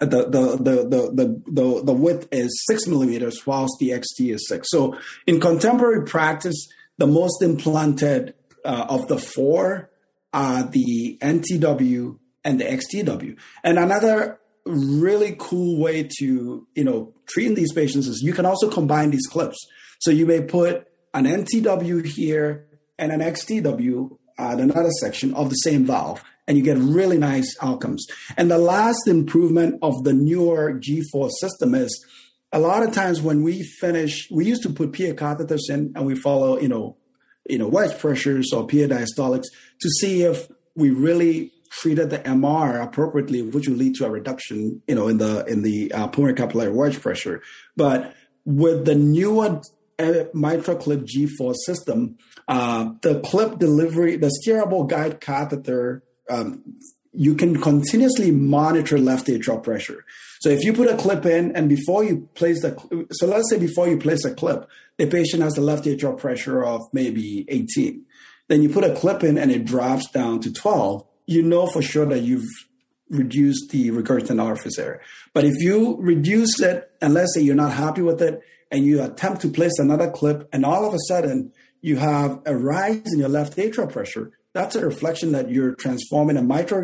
[0.00, 4.68] the, the, the, the, the, the width is six millimeters, whilst the XT is six.
[4.70, 9.90] So in contemporary practice, the most implanted uh, of the four
[10.32, 13.38] are the NTW and the XTW.
[13.62, 18.68] And another really cool way to, you know, treating these patients is you can also
[18.70, 19.56] combine these clips.
[20.00, 22.66] So you may put an NTW here
[22.98, 27.56] and an XTW at another section of the same valve and you get really nice
[27.60, 28.06] outcomes.
[28.36, 32.04] And the last improvement of the newer G4 system is
[32.52, 36.06] a lot of times when we finish, we used to put PA catheters in and
[36.06, 36.96] we follow, you know,
[37.48, 39.46] you know, wedge pressures or PA diastolics
[39.80, 44.82] to see if we really treated the MR appropriately, which will lead to a reduction,
[44.86, 47.42] you know, in the in the uh, pulmonary capillary wedge pressure.
[47.76, 49.60] But with the newer
[49.98, 56.62] uh, MitraClip G4 system, uh, the clip delivery, the steerable guide catheter um,
[57.12, 60.04] you can continuously monitor left atrial pressure.
[60.40, 63.58] So if you put a clip in and before you place the, so let's say
[63.58, 68.04] before you place a clip, the patient has a left atrial pressure of maybe 18.
[68.48, 71.04] Then you put a clip in and it drops down to 12.
[71.26, 72.48] You know for sure that you've
[73.08, 75.00] reduced the regurgitant orifice area.
[75.32, 79.02] But if you reduce it and let's say you're not happy with it and you
[79.02, 83.20] attempt to place another clip and all of a sudden you have a rise in
[83.20, 86.82] your left atrial pressure, that's a reflection that you're transforming a mitral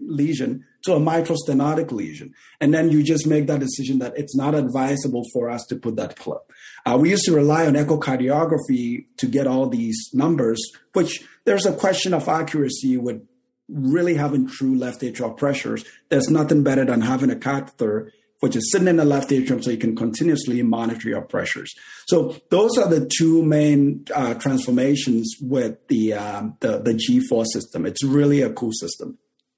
[0.00, 2.34] lesion to a mitral stenotic lesion.
[2.60, 5.96] And then you just make that decision that it's not advisable for us to put
[5.96, 6.42] that clip.
[6.84, 11.72] Uh, we used to rely on echocardiography to get all these numbers, which there's a
[11.72, 13.26] question of accuracy with
[13.68, 15.84] really having true left atrial pressures.
[16.10, 18.12] There's nothing better than having a catheter
[18.44, 21.74] which is sitting in the left atrium so you can continuously monitor your pressures.
[22.06, 27.86] So those are the two main uh, transformations with the, um, the, the G4 system.
[27.86, 29.16] It's really a cool system.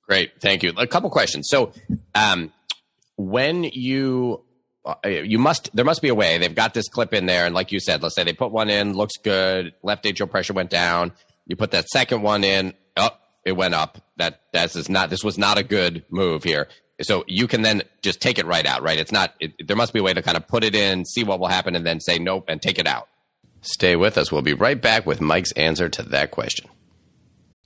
[0.08, 0.72] Great, thank you.
[0.76, 1.48] A couple questions.
[1.50, 1.72] So
[2.14, 2.52] um,
[3.16, 4.44] when you
[4.84, 7.56] uh, you must there must be a way they've got this clip in there and
[7.56, 10.70] like you said let's say they put one in looks good left atrial pressure went
[10.70, 11.10] down
[11.48, 13.10] you put that second one in oh
[13.44, 16.68] it went up that that is not this was not a good move here
[17.02, 18.98] so you can then just take it right out, right?
[18.98, 21.24] It's not, it, there must be a way to kind of put it in, see
[21.24, 23.08] what will happen, and then say nope and take it out.
[23.60, 24.30] Stay with us.
[24.30, 26.68] We'll be right back with Mike's answer to that question.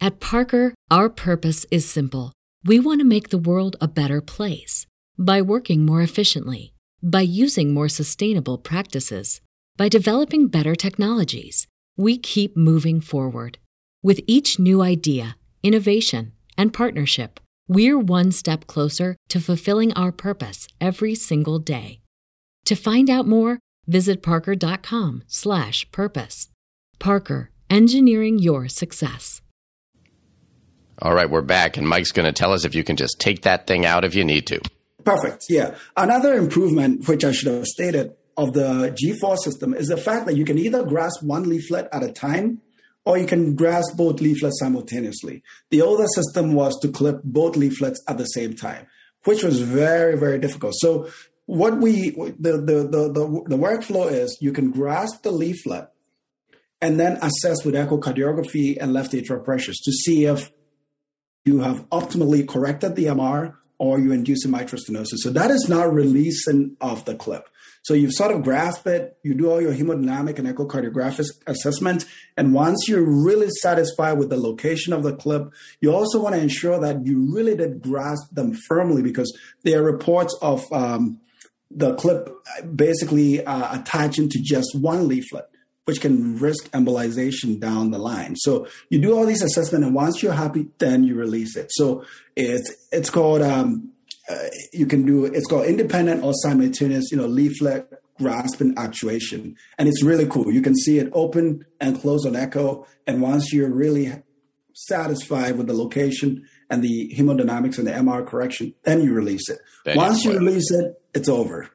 [0.00, 2.32] At Parker, our purpose is simple.
[2.64, 4.86] We want to make the world a better place
[5.18, 6.72] by working more efficiently,
[7.02, 9.40] by using more sustainable practices,
[9.76, 11.66] by developing better technologies
[11.96, 13.58] we keep moving forward.
[14.02, 17.38] With each new idea, innovation, and partnership,
[17.70, 22.00] we're one step closer to fulfilling our purpose every single day.
[22.64, 26.48] To find out more, visit parker.com/purpose.
[26.98, 29.40] Parker, engineering your success.
[31.00, 33.42] All right, we're back, and Mike's going to tell us if you can just take
[33.42, 34.60] that thing out if you need to.
[35.04, 35.44] Perfect.
[35.48, 35.76] Yeah.
[35.96, 40.36] Another improvement, which I should have stated, of the G4 system is the fact that
[40.36, 42.62] you can either grasp one leaflet at a time
[43.04, 45.42] or you can grasp both leaflets simultaneously.
[45.70, 48.86] The older system was to clip both leaflets at the same time,
[49.24, 50.74] which was very, very difficult.
[50.76, 51.10] So
[51.46, 55.88] what we the the the the, the workflow is you can grasp the leaflet
[56.80, 60.50] and then assess with echocardiography and left atrial pressures to see if
[61.44, 65.18] you have optimally corrected the MR or you induce a mitral stenosis.
[65.18, 67.48] So that is not releasing of the clip.
[67.82, 72.04] So you've sort of grasp it, you do all your hemodynamic and echocardiographic assessment,
[72.36, 75.50] and once you're really satisfied with the location of the clip,
[75.80, 79.92] you also want to ensure that you really did grasp them firmly because there are
[79.92, 81.20] reports of um,
[81.70, 82.28] the clip
[82.74, 85.46] basically uh, attaching to just one leaflet
[85.86, 88.36] which can risk embolization down the line.
[88.36, 91.72] So you do all these assessment, and once you're happy, then you release it.
[91.72, 92.04] So
[92.36, 93.90] it's it's called um,
[94.30, 99.88] uh, you can do it's called independent or simultaneous, you know, leaflet grasping actuation, and
[99.88, 100.52] it's really cool.
[100.52, 104.12] You can see it open and close on echo, and once you're really
[104.72, 109.58] satisfied with the location and the hemodynamics and the MR correction, then you release it.
[109.84, 111.68] Then once you release it, it's over.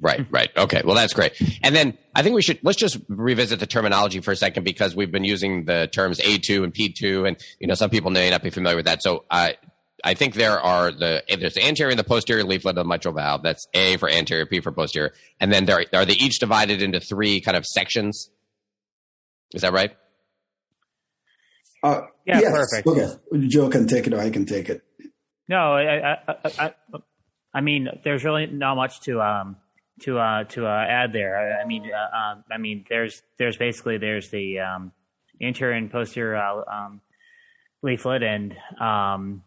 [0.00, 0.48] Right, right.
[0.56, 0.82] Okay.
[0.84, 1.32] Well, that's great.
[1.62, 4.94] And then I think we should let's just revisit the terminology for a second because
[4.94, 8.42] we've been using the terms A2 and P2, and you know some people may not
[8.42, 9.02] be familiar with that.
[9.02, 9.50] So uh,
[10.04, 13.14] I think there are the there's the anterior and the posterior leaflet of the mitral
[13.14, 13.42] valve.
[13.42, 17.00] That's A for anterior, P for posterior, and then there are they each divided into
[17.00, 18.30] three kind of sections.
[19.54, 19.96] Is that right?
[21.82, 22.52] Uh, yeah, yes.
[22.52, 22.86] perfect.
[22.86, 24.82] Okay, Joe can take it, or I can take it.
[25.48, 26.18] No, I, I,
[26.58, 26.72] I,
[27.54, 29.56] I mean, there's really not much to um
[30.00, 31.36] to uh, to uh, add there.
[31.36, 34.92] I, I mean, uh, um, I mean, there's there's basically there's the um,
[35.40, 37.00] anterior and posterior uh, um,
[37.82, 39.42] leaflet, and um,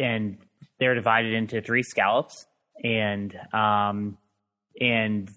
[0.00, 0.38] and
[0.78, 2.46] they're divided into three scallops,
[2.82, 4.18] and um,
[4.80, 5.30] and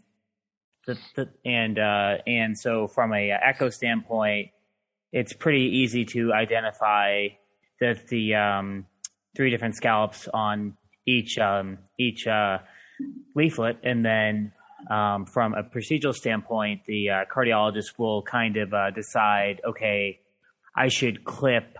[0.85, 4.49] the, the and uh, and so from a echo standpoint,
[5.11, 7.27] it's pretty easy to identify
[7.79, 8.85] that the um,
[9.35, 12.59] three different scallops on each um, each uh,
[13.35, 14.51] leaflet, and then
[14.89, 20.19] um, from a procedural standpoint, the uh, cardiologist will kind of uh, decide, okay,
[20.75, 21.77] I should clip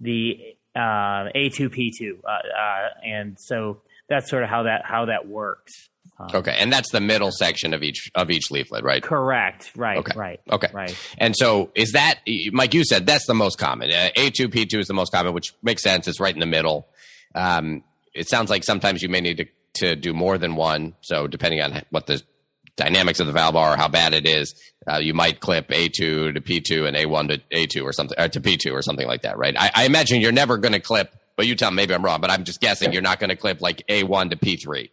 [0.00, 5.88] the uh, A2P2, uh, uh, and so that's sort of how that how that works.
[6.18, 9.02] Um, okay, and that's the middle section of each of each leaflet, right?
[9.02, 9.72] Correct.
[9.76, 9.98] Right.
[9.98, 10.12] Okay.
[10.16, 10.40] Right.
[10.50, 10.68] Okay.
[10.72, 10.96] Right.
[11.18, 12.20] And so, is that,
[12.52, 12.74] Mike?
[12.74, 13.90] You said that's the most common.
[13.90, 16.08] Uh, A2P2 is the most common, which makes sense.
[16.08, 16.88] It's right in the middle.
[17.34, 20.94] Um, it sounds like sometimes you may need to to do more than one.
[21.00, 22.22] So depending on what the
[22.76, 24.54] dynamics of the valve are, how bad it is,
[24.90, 28.40] uh, you might clip A2 to P2 and A1 to A2 or something, or to
[28.40, 29.54] P2 or something like that, right?
[29.58, 32.20] I, I imagine you're never going to clip, but you tell me maybe I'm wrong,
[32.20, 34.90] but I'm just guessing you're not going to clip like A1 to P3.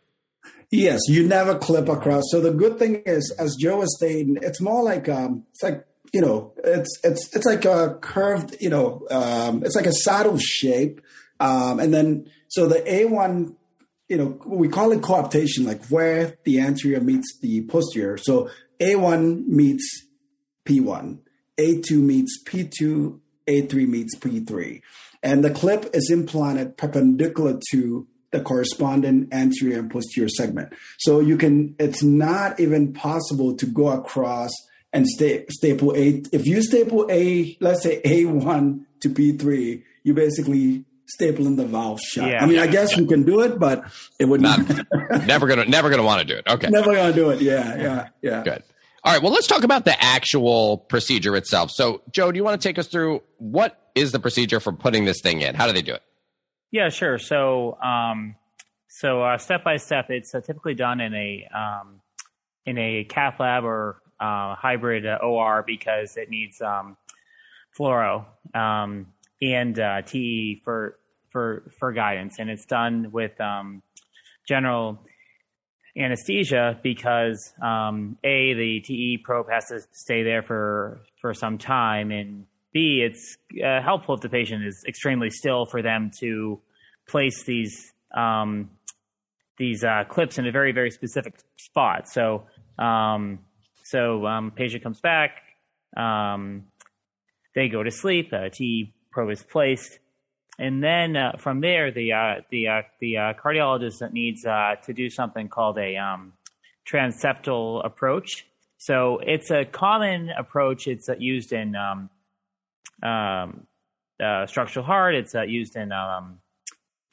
[0.71, 2.25] Yes, you never clip across.
[2.29, 5.83] So the good thing is, as Joe was saying, it's more like um, it's like
[6.13, 10.37] you know, it's it's it's like a curved, you know, um, it's like a saddle
[10.37, 11.01] shape,
[11.39, 13.55] um, and then so the A1
[14.09, 18.17] you know, we call it coaptation, like where the anterior meets the posterior.
[18.17, 18.49] So
[18.79, 20.07] A1 meets
[20.65, 21.19] P1,
[21.57, 24.81] A2 meets P2, A3 meets P3.
[25.21, 30.73] And the clip is implanted perpendicular to the corresponding anterior and posterior segment.
[30.99, 34.51] So you can, it's not even possible to go across
[34.91, 36.23] and sta- staple A.
[36.31, 40.85] If you staple A, let's say A1 to P3, you basically
[41.17, 42.29] stapling the valve shut.
[42.29, 42.43] Yeah.
[42.43, 43.01] I mean, I guess yeah.
[43.01, 43.83] we can do it, but
[44.19, 44.59] it would not.
[45.25, 46.47] never gonna, never gonna want to do it.
[46.47, 46.69] Okay.
[46.69, 47.41] Never gonna do it.
[47.41, 48.43] Yeah, yeah, yeah.
[48.43, 48.63] Good.
[49.03, 49.21] All right.
[49.21, 51.71] Well, let's talk about the actual procedure itself.
[51.71, 55.05] So, Joe, do you want to take us through what is the procedure for putting
[55.05, 55.55] this thing in?
[55.55, 56.03] How do they do it?
[56.71, 57.17] Yeah, sure.
[57.17, 58.35] So, um,
[58.87, 62.01] so uh, step by step, it's uh, typically done in a um,
[62.65, 66.97] in a cath lab or uh, hybrid uh, OR because it needs um,
[67.77, 68.25] fluoro.
[68.53, 69.07] Um,
[69.41, 70.98] and uh, TE for
[71.31, 73.81] for for guidance, and it's done with um,
[74.47, 74.99] general
[75.97, 82.11] anesthesia because um, a the TE probe has to stay there for for some time,
[82.11, 86.59] and b it's uh, helpful if the patient is extremely still for them to
[87.07, 88.69] place these um,
[89.57, 92.07] these uh, clips in a very very specific spot.
[92.07, 92.45] So
[92.77, 93.39] um,
[93.83, 95.31] so um, patient comes back,
[95.97, 96.65] um,
[97.55, 98.31] they go to sleep.
[98.31, 99.99] A T probe is placed,
[100.59, 104.93] and then uh, from there, the uh, the uh, the uh, cardiologist needs uh, to
[104.93, 106.33] do something called a um,
[106.85, 108.45] transeptal approach.
[108.77, 110.87] So it's a common approach.
[110.87, 112.09] It's uh, used in um,
[113.01, 113.67] um,
[114.47, 115.15] structural heart.
[115.15, 116.39] It's used in um,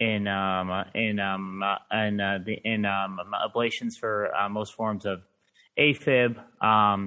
[0.01, 5.23] in um, in um, in the in ablations for most forms of
[5.79, 6.37] AFib.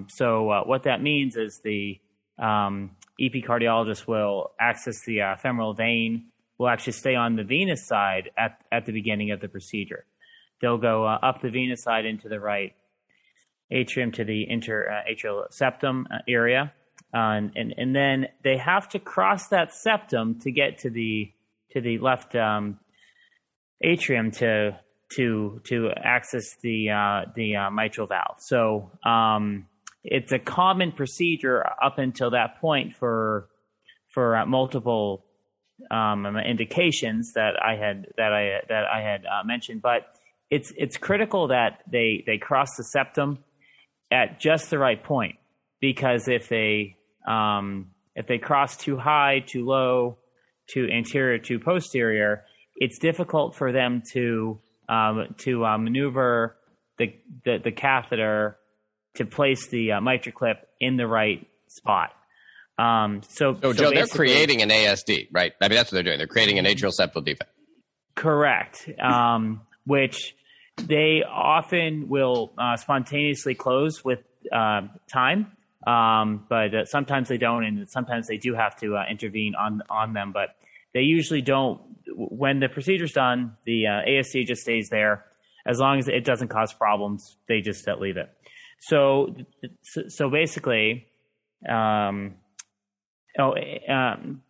[0.09, 1.99] So what that means is the
[2.39, 6.25] um, EP cardiologist will access the uh, femoral vein,
[6.57, 10.05] will actually stay on the venous side at, at the beginning of the procedure.
[10.61, 12.73] They'll go uh, up the venous side into the right
[13.71, 16.73] atrium to the interatrial uh, septum uh, area.
[17.13, 21.31] and, and, and then they have to cross that septum to get to the,
[21.71, 22.79] to the left um,
[23.81, 24.77] atrium to,
[25.15, 28.37] to, to access the, uh, the uh, mitral valve.
[28.39, 29.67] So, um,
[30.03, 33.49] it's a common procedure up until that point for
[34.13, 35.25] for uh, multiple
[35.91, 39.81] um, indications that I had that I that I had uh, mentioned.
[39.81, 40.01] But
[40.49, 43.39] it's it's critical that they they cross the septum
[44.11, 45.35] at just the right point
[45.79, 46.95] because if they
[47.27, 50.17] um, if they cross too high, too low,
[50.67, 52.43] too anterior, too posterior,
[52.75, 56.57] it's difficult for them to um, to uh, maneuver
[56.97, 57.13] the,
[57.45, 58.58] the the catheter
[59.19, 62.11] to place the uh, MitraClip in the right spot.
[62.77, 65.51] Um, so, so, so Joe, they're creating an ASD, right?
[65.61, 66.17] I mean, that's what they're doing.
[66.17, 67.51] They're creating an atrial septal defect.
[68.15, 68.89] Correct.
[68.97, 70.35] Um, which
[70.77, 74.19] they often will uh, spontaneously close with
[74.53, 75.51] uh, time,
[75.85, 79.81] um, but uh, sometimes they don't, and sometimes they do have to uh, intervene on
[79.89, 80.31] on them.
[80.31, 80.55] But
[80.93, 81.81] they usually don't.
[82.07, 85.25] When the procedure's done, the uh, ASD just stays there
[85.65, 87.37] as long as it doesn't cause problems.
[87.47, 88.29] They just uh, leave it.
[88.79, 89.35] So,
[89.81, 91.07] so basically,
[91.67, 92.35] um,
[93.37, 93.55] oh,
[93.87, 94.41] um,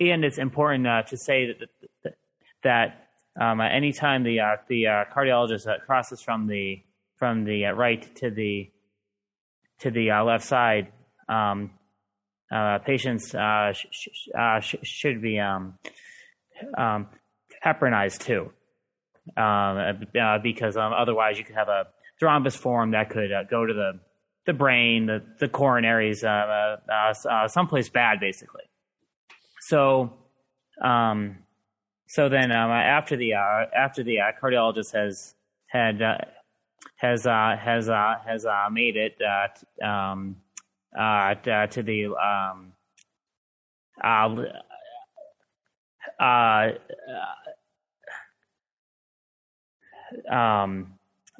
[0.00, 1.54] and it's important uh, to say
[2.04, 2.14] that
[2.62, 3.08] that
[3.40, 6.82] um, anytime the uh, the uh, cardiologist uh, crosses from the
[7.16, 8.70] from the uh, right to the
[9.80, 10.88] to the uh, left side,
[11.28, 11.70] um,
[12.84, 14.08] patients sh-
[14.60, 15.78] sh- should be um,
[16.76, 17.06] um,
[17.64, 18.50] heparinized too,
[19.36, 20.06] um,
[20.42, 21.86] because um, otherwise you could have a
[22.20, 24.00] thrombus form that could uh, go to the
[24.46, 28.64] the brain, the the coronaries, uh, uh, uh someplace bad, basically.
[29.60, 30.14] So,
[30.82, 31.38] um,
[32.08, 35.34] so then um, after the uh, after the uh, cardiologist has
[35.66, 36.00] had
[36.96, 39.16] has has has made it
[39.84, 40.36] um,
[40.94, 42.72] to the um,
[44.02, 44.46] um,
[46.18, 46.70] uh,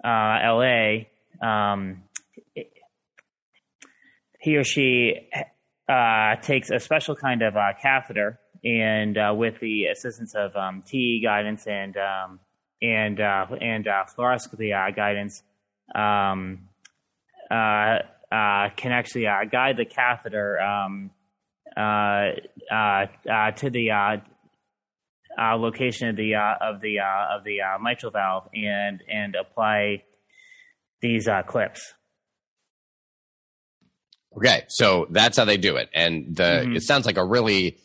[0.04, 1.06] LA,
[1.42, 2.02] um,
[4.40, 5.28] he or she
[5.88, 10.82] uh, takes a special kind of uh, catheter, and uh, with the assistance of um,
[10.86, 12.40] TE guidance and um,
[12.80, 15.42] and uh, and uh, fluoroscopy guidance,
[15.94, 16.68] um,
[17.50, 21.10] can actually guide the catheter um,
[21.76, 23.90] to the
[25.38, 29.34] uh, location of the uh, of the uh, of the uh, mitral valve and and
[29.34, 30.02] apply
[31.00, 31.94] these uh, clips.
[34.36, 36.76] Okay, so that's how they do it, and the mm-hmm.
[36.76, 37.78] it sounds like a really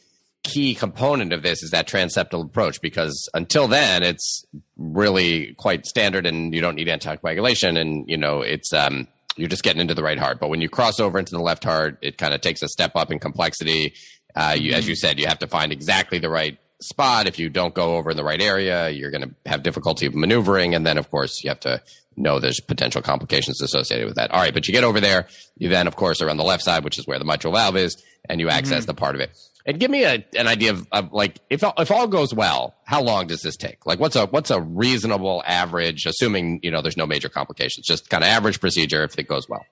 [0.45, 4.45] key component of this is that transeptal approach because until then it's
[4.77, 9.63] really quite standard and you don't need anticoagulation and you know it's um you're just
[9.63, 12.19] getting into the right heart but when you cross over into the left heart it
[12.19, 13.95] kind of takes a step up in complexity
[14.35, 14.77] uh, you, mm-hmm.
[14.77, 17.27] as you said you have to find exactly the right spot.
[17.27, 20.75] If you don't go over in the right area, you're going to have difficulty maneuvering.
[20.75, 21.81] And then, of course, you have to
[22.17, 24.31] know there's potential complications associated with that.
[24.31, 24.53] All right.
[24.53, 25.27] But you get over there.
[25.57, 27.77] You then, of course, are on the left side, which is where the mitral valve
[27.77, 28.87] is, and you access mm-hmm.
[28.87, 29.37] the part of it.
[29.67, 33.01] And give me a, an idea of, of, like, if, if all goes well, how
[33.01, 33.85] long does this take?
[33.87, 38.09] Like, what's a, what's a reasonable average, assuming, you know, there's no major complications, just
[38.09, 39.65] kind of average procedure if it goes well?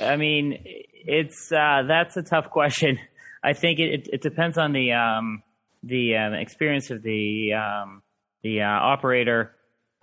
[0.00, 2.98] I mean, it's, uh, that's a tough question.
[3.44, 5.42] I think it, it, it depends on the, um,
[5.86, 8.02] the um, experience of the um,
[8.42, 9.52] the uh, operator,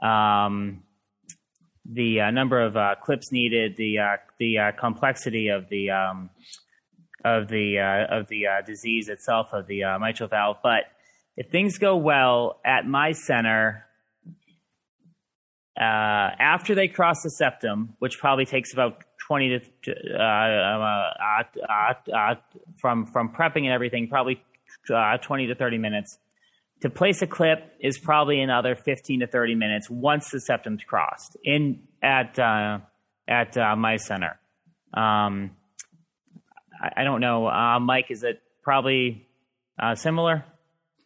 [0.02, 0.84] um,
[1.86, 6.30] the uh, number of uh, clips needed, the uh, the uh, complexity of the um,
[7.24, 10.58] of the uh, of the disease itself of the mitral valve.
[10.64, 10.84] But
[11.36, 13.86] if things go well at my center,
[15.78, 22.36] after they cross the septum, which probably takes about 20 to uh, uh, uh,
[22.80, 24.42] from from prepping and everything, probably
[24.90, 26.18] uh, 20 to 30 minutes.
[26.82, 31.38] To place a clip is probably another 15 to 30 minutes once the septum's crossed
[31.44, 32.80] in at uh,
[33.28, 34.38] at uh, my center.
[34.94, 35.52] Um,
[36.82, 37.48] I, I don't know.
[37.48, 39.26] Uh, Mike, is it probably
[39.82, 40.44] uh, similar?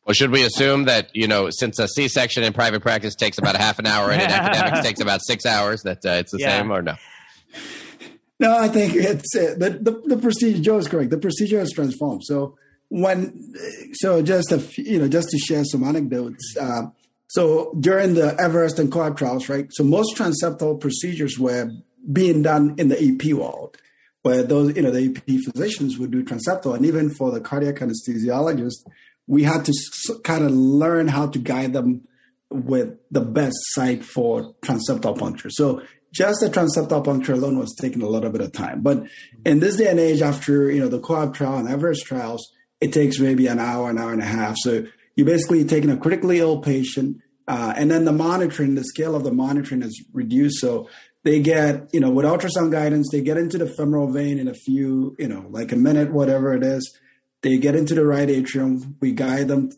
[0.05, 3.55] Well, should we assume that you know, since a C-section in private practice takes about
[3.55, 6.39] a half an hour and in academics takes about six hours, that uh, it's the
[6.39, 6.57] Yeah.
[6.59, 6.95] same or no?
[8.39, 10.61] No, I think it's uh, the, the the procedure.
[10.61, 11.09] Joe is correct.
[11.09, 12.21] The procedure has transformed.
[12.23, 12.55] So
[12.89, 13.53] when,
[13.93, 16.55] so just a you know, just to share some anecdotes.
[16.59, 16.87] Uh,
[17.27, 19.67] so during the Everest and COAPT trials, right?
[19.71, 21.69] So most transeptal procedures were
[22.11, 23.77] being done in the EP world,
[24.21, 27.75] where those you know the EP physicians would do transeptal, and even for the cardiac
[27.75, 28.85] anesthesiologist,
[29.27, 29.73] we had to
[30.23, 32.07] kind of learn how to guide them
[32.49, 35.49] with the best site for transeptal puncture.
[35.49, 35.81] So
[36.13, 38.81] just the transeptal puncture alone was taking a little bit of time.
[38.81, 39.05] But
[39.45, 42.49] in this day and age, after you know the COAPT trial and Everest trials,
[42.81, 44.55] it takes maybe an hour, an hour and a half.
[44.59, 49.15] So you're basically taking a critically ill patient, uh, and then the monitoring, the scale
[49.15, 50.59] of the monitoring is reduced.
[50.59, 50.89] So
[51.23, 54.53] they get, you know, with ultrasound guidance, they get into the femoral vein in a
[54.53, 56.97] few, you know, like a minute, whatever it is.
[57.41, 58.97] They get into the right atrium.
[58.99, 59.69] We guide them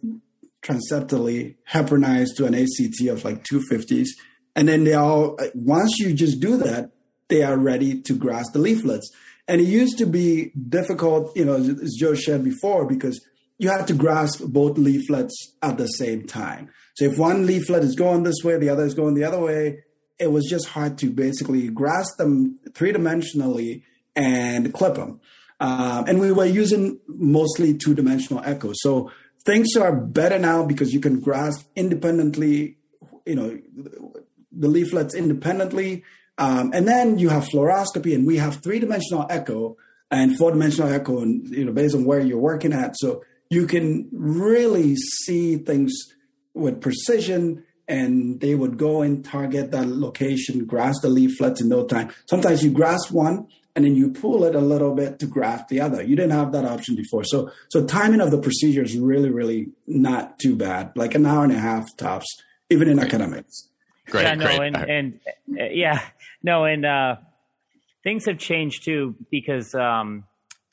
[0.62, 4.10] transeptally, heparinized to an ACT of like 250s.
[4.56, 6.91] And then they all, once you just do that,
[7.30, 9.10] they are ready to grasp the leaflets.
[9.50, 13.20] And it used to be difficult, you know, as Joe shared before, because
[13.58, 16.70] you had to grasp both leaflets at the same time.
[16.93, 19.84] So if one leaflet is going this way, the other is going the other way,
[20.20, 23.82] it was just hard to basically grasp them three dimensionally
[24.16, 25.20] and clip them.
[25.60, 28.76] Um, and we were using mostly two dimensional echoes.
[28.82, 29.12] So
[29.45, 32.78] things are better now because you can grasp independently,
[33.26, 33.60] you know,
[34.52, 36.04] the leaflets independently.
[36.40, 39.78] Um, and then you have fluoroscopy, and we have three dimensional echo
[40.10, 42.98] and four dimensional echo, and you know, based on where you're working at.
[42.98, 45.94] So you can really see things
[46.54, 51.86] with precision and they would go and target that location, grasp the leaflets in no
[51.86, 52.12] time.
[52.28, 55.82] Sometimes you grasp one and then you pull it a little bit to grasp the
[55.82, 56.04] other.
[56.04, 57.24] You didn't have that option before.
[57.24, 60.92] So so timing of the procedure is really, really not too bad.
[60.96, 62.28] Like an hour and a half tops,
[62.70, 63.70] even in academics.
[64.06, 64.60] Great, yeah, no, great.
[64.62, 65.20] and and
[65.60, 66.02] uh, yeah,
[66.44, 67.16] no, and uh,
[68.04, 70.24] things have changed too because um,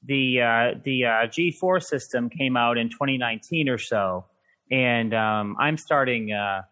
[0.05, 4.27] the uh, the uh, G4 system came out in 2019 or so,
[4.71, 6.63] and um, I'm starting uh,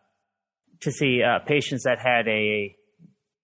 [0.80, 2.76] to see uh, patients that had a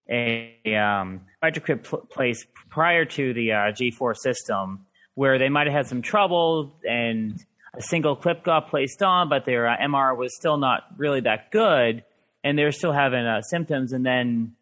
[0.09, 5.74] a um, MitraClip pl- placed prior to the uh, G4 system, where they might have
[5.74, 7.38] had some trouble and
[7.74, 12.03] a single clip got placed on, but their MR was still not really that good,
[12.42, 14.57] and they're still having symptoms, and then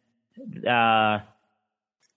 [0.68, 1.18] uh,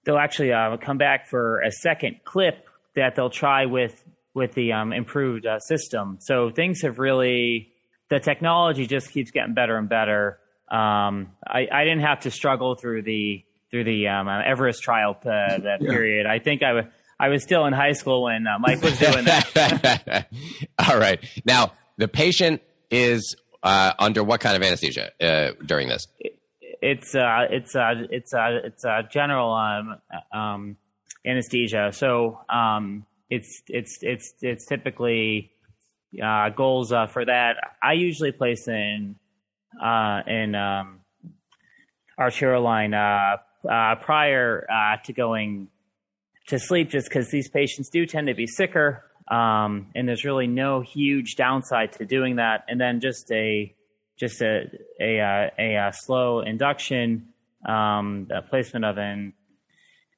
[0.06, 4.04] they'll actually uh, come back for a second clip that they'll try with
[4.34, 6.18] with the um, improved uh, system.
[6.22, 7.74] So things have really
[8.10, 10.40] the technology just keeps getting better and better.
[10.70, 15.18] Um, I, I didn't have to struggle through the through the um, uh, Everest trial
[15.22, 15.90] uh, that Yeah.
[15.92, 16.26] period.
[16.26, 16.88] I think I wa-
[17.20, 20.28] I was still in high school when uh, Mike was doing that.
[20.90, 21.24] All right.
[21.46, 26.08] Now, the patient is uh, under what kind of anesthesia uh, during this?
[26.82, 29.98] It's uh, it's uh, it's uh, it's uh, general um,
[30.34, 30.78] um,
[31.26, 31.92] anesthesia.
[31.94, 35.52] So um, it's it's it's it's typically
[36.22, 37.56] uh, goals uh, for that.
[37.82, 39.16] I usually place in
[39.82, 41.02] uh, in um,
[42.18, 43.38] arterial line uh,
[43.70, 45.68] uh, prior uh, to going
[46.48, 49.06] to sleep, just because these patients do tend to be sicker.
[49.30, 52.66] Um, and there's really no huge downside to doing that.
[52.68, 53.74] And then just a
[54.18, 57.30] just a a a, uh slow induction,
[57.66, 59.34] um, the placement of an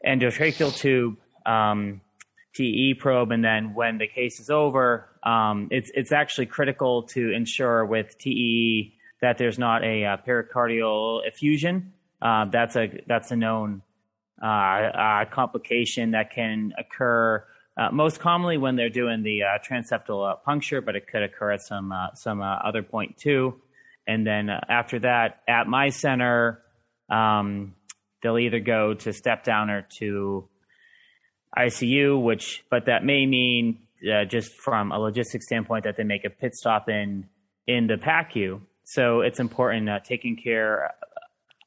[0.05, 2.01] endotracheal tube, um,
[2.53, 7.31] TE probe, and then when the case is over, um, it's it's actually critical to
[7.31, 11.93] ensure with TE that there's not a uh, pericardial effusion.
[12.21, 13.81] Uh, that's a that's a known
[14.41, 17.43] uh, uh, complication that can occur
[17.77, 21.61] uh, most commonly when they're doing the uh, transeptal puncture, but it could occur at
[21.61, 23.55] some some other point too.
[24.07, 26.61] And then uh, after that, at my center,
[27.09, 27.75] um,
[28.21, 30.47] they'll either go to step down or to
[31.57, 36.25] ICU, which but that may mean uh, just from a logistics standpoint that they make
[36.25, 37.27] a pit stop in
[37.67, 38.61] in the PACU.
[38.85, 40.93] So it's important uh, taking care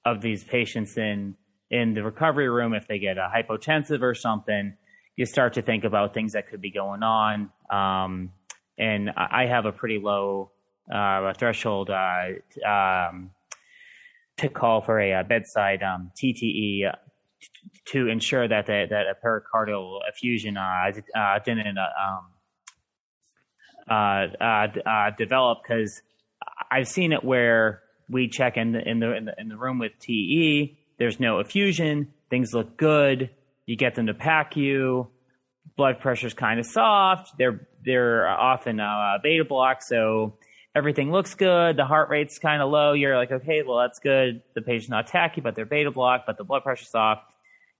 [0.05, 1.37] of these patients in
[1.70, 4.74] in the recovery room if they get a hypotensive or something.
[5.16, 7.51] You start to think about things that could be going on.
[7.70, 8.32] Um,
[8.78, 10.51] and I I have a pretty low
[10.93, 12.26] uh, threshold uh,
[12.68, 13.30] um,
[14.39, 16.97] to call for a, bedside um, TTE uh,
[17.87, 21.76] to ensure that the, that a pericardial effusion uh, uh, didn't
[23.89, 26.03] um, develop because
[26.70, 29.78] I've seen it where we check in the in the in the, in the room
[29.78, 30.78] with TE.
[30.99, 32.12] There's no effusion.
[32.30, 33.30] Things look good.
[33.66, 35.09] You get them to PACU.
[35.76, 37.32] blood pressure's kind of soft.
[37.39, 40.39] They're they're often uh, beta block, so
[40.77, 41.77] everything looks good.
[41.77, 42.93] The heart rate's kind of low.
[42.93, 44.43] You're like, okay, well that's good.
[44.55, 47.22] The patient's not tachy, but they're beta block, but the blood pressure's off.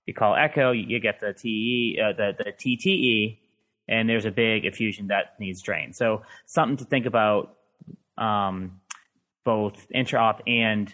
[0.07, 3.37] You call echo, you get the TE, uh, the the TTE,
[3.87, 5.93] and there's a big effusion that needs drain.
[5.93, 7.55] So something to think about,
[8.17, 8.79] um,
[9.45, 10.93] both intra-op and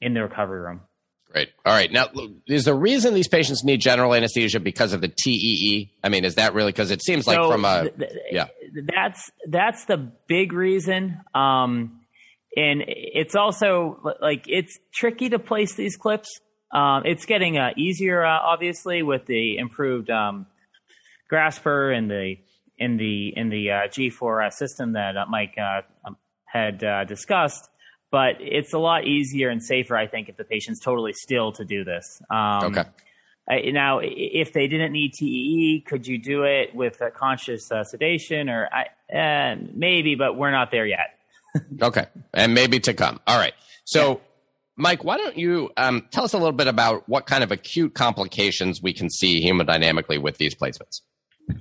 [0.00, 0.80] in the recovery room.
[1.34, 1.50] Great.
[1.66, 1.90] All right.
[1.90, 2.06] Now,
[2.46, 5.92] is the reason these patients need general anesthesia because of the TEE?
[6.02, 7.88] I mean, is that really because it seems like so from a
[8.30, 8.46] yeah?
[8.74, 11.20] That's that's the big reason.
[11.34, 12.00] Um,
[12.56, 16.40] and it's also like it's tricky to place these clips.
[16.72, 20.46] Um, it's getting uh, easier, uh, obviously, with the improved um,
[21.28, 22.36] grasper and the
[22.78, 26.16] in the in the uh, G4 system that uh, Mike uh, um,
[26.46, 27.68] had uh, discussed
[28.14, 31.64] but it's a lot easier and safer, I think, if the patient's totally still to
[31.64, 32.22] do this.
[32.30, 32.84] Um, okay.
[33.48, 37.84] I, now, if they didn't need TEE, could you do it with a conscious uh,
[37.84, 41.18] sedation or I, uh, maybe, but we're not there yet.
[41.82, 42.06] okay.
[42.32, 43.20] And maybe to come.
[43.26, 43.52] All right.
[43.84, 44.18] So, yeah.
[44.76, 47.94] Mike, why don't you um, tell us a little bit about what kind of acute
[47.94, 51.02] complications we can see hemodynamically with these placements?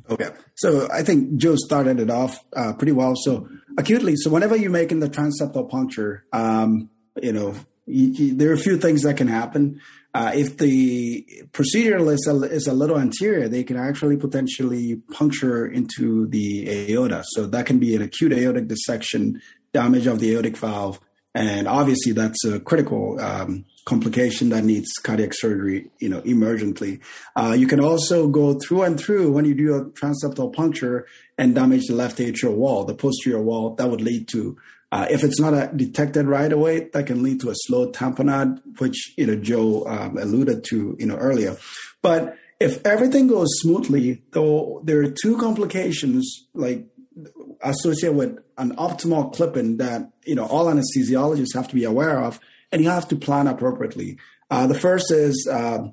[0.10, 0.30] Okay.
[0.56, 3.16] So I think Joe started it off uh, pretty well.
[3.16, 6.90] So acutely, so whenever you're making the transeptal puncture, um,
[7.22, 7.56] you know,
[7.86, 9.82] you, you, there are a few things that can happen.
[10.14, 15.66] Uh, if the procedure is a, is a little anterior, they can actually potentially puncture
[15.66, 17.24] into the aorta.
[17.30, 19.42] So that can be an acute aortic dissection,
[19.74, 21.00] damage of the aortic valve,
[21.36, 27.00] and obviously that's a critical um, complication that needs cardiac surgery, you know, emergently.
[27.36, 31.08] Uh, you can also go through and through when you do a transeptal puncture
[31.38, 33.74] and damage the left atrial wall, the posterior wall.
[33.76, 34.58] That would lead to,
[34.94, 38.62] uh, if it's not uh, detected right away, that can lead to a slow tamponade,
[38.78, 41.58] which you know Joe um, alluded to, you know, earlier.
[42.04, 46.86] But if everything goes smoothly, though, there are two complications like
[47.62, 52.40] associated with an optimal clipping that you know all anesthesiologists have to be aware of
[52.72, 54.20] and you have to plan appropriately.
[54.52, 55.88] Uh, the first is uh,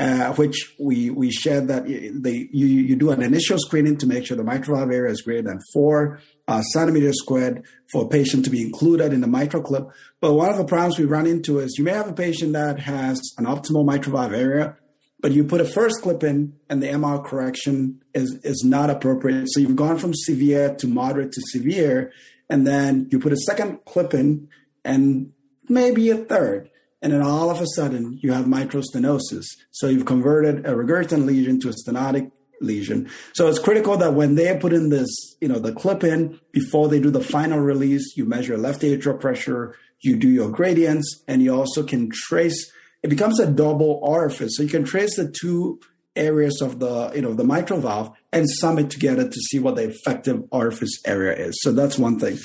[0.00, 4.24] uh, which we we shared that they, you you do an initial screening to make
[4.24, 8.42] sure the mitral valve area is greater than four uh, centimeters squared for a patient
[8.46, 9.90] to be included in the mitral clip.
[10.18, 12.80] But one of the problems we run into is you may have a patient that
[12.80, 14.74] has an optimal mitral valve area,
[15.20, 19.48] but you put a first clip in and the MR correction is, is not appropriate.
[19.50, 22.10] So you've gone from severe to moderate to severe,
[22.48, 24.48] and then you put a second clip in
[24.82, 25.34] and
[25.68, 26.70] maybe a third.
[27.02, 29.46] And then all of a sudden, you have mitral stenosis.
[29.70, 32.30] So you've converted a regurgitant lesion to a stenotic
[32.60, 33.08] lesion.
[33.32, 35.08] So it's critical that when they put in this,
[35.40, 39.18] you know, the clip in before they do the final release, you measure left atrial
[39.18, 42.70] pressure, you do your gradients, and you also can trace.
[43.02, 45.80] It becomes a double orifice, so you can trace the two
[46.16, 49.76] areas of the you know the mitral valve and sum it together to see what
[49.76, 51.58] the effective orifice area is.
[51.62, 52.38] So that's one thing.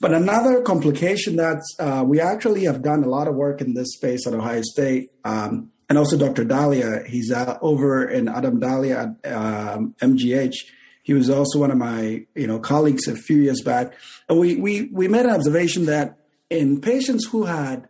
[0.00, 3.94] But another complication that uh, we actually have done a lot of work in this
[3.94, 6.44] space at Ohio State, um, and also Dr.
[6.44, 10.54] Dalia, he's uh, over in Adam Dalia at um, MGH.
[11.02, 13.94] He was also one of my you know colleagues a few years back,
[14.28, 16.18] and we we we made an observation that
[16.48, 17.88] in patients who had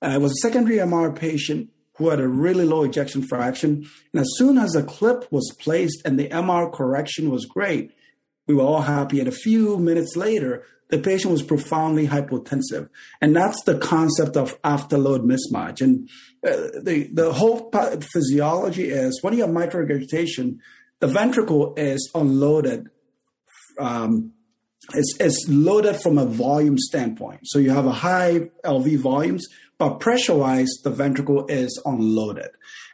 [0.00, 1.68] uh, was a secondary MR patient
[2.02, 3.88] who had a really low ejection fraction.
[4.12, 7.92] And as soon as the clip was placed and the MR correction was great,
[8.46, 9.20] we were all happy.
[9.20, 12.88] And a few minutes later, the patient was profoundly hypotensive.
[13.20, 15.80] And that's the concept of afterload mismatch.
[15.80, 16.10] And
[16.46, 17.70] uh, the, the whole
[18.12, 20.60] physiology is when you have mitral regurgitation,
[20.98, 22.88] the ventricle is unloaded.
[23.78, 24.32] Um,
[24.92, 27.40] it's, it's loaded from a volume standpoint.
[27.44, 29.46] So you have a high LV volumes,
[29.82, 32.50] but pressure wise, the ventricle is unloaded.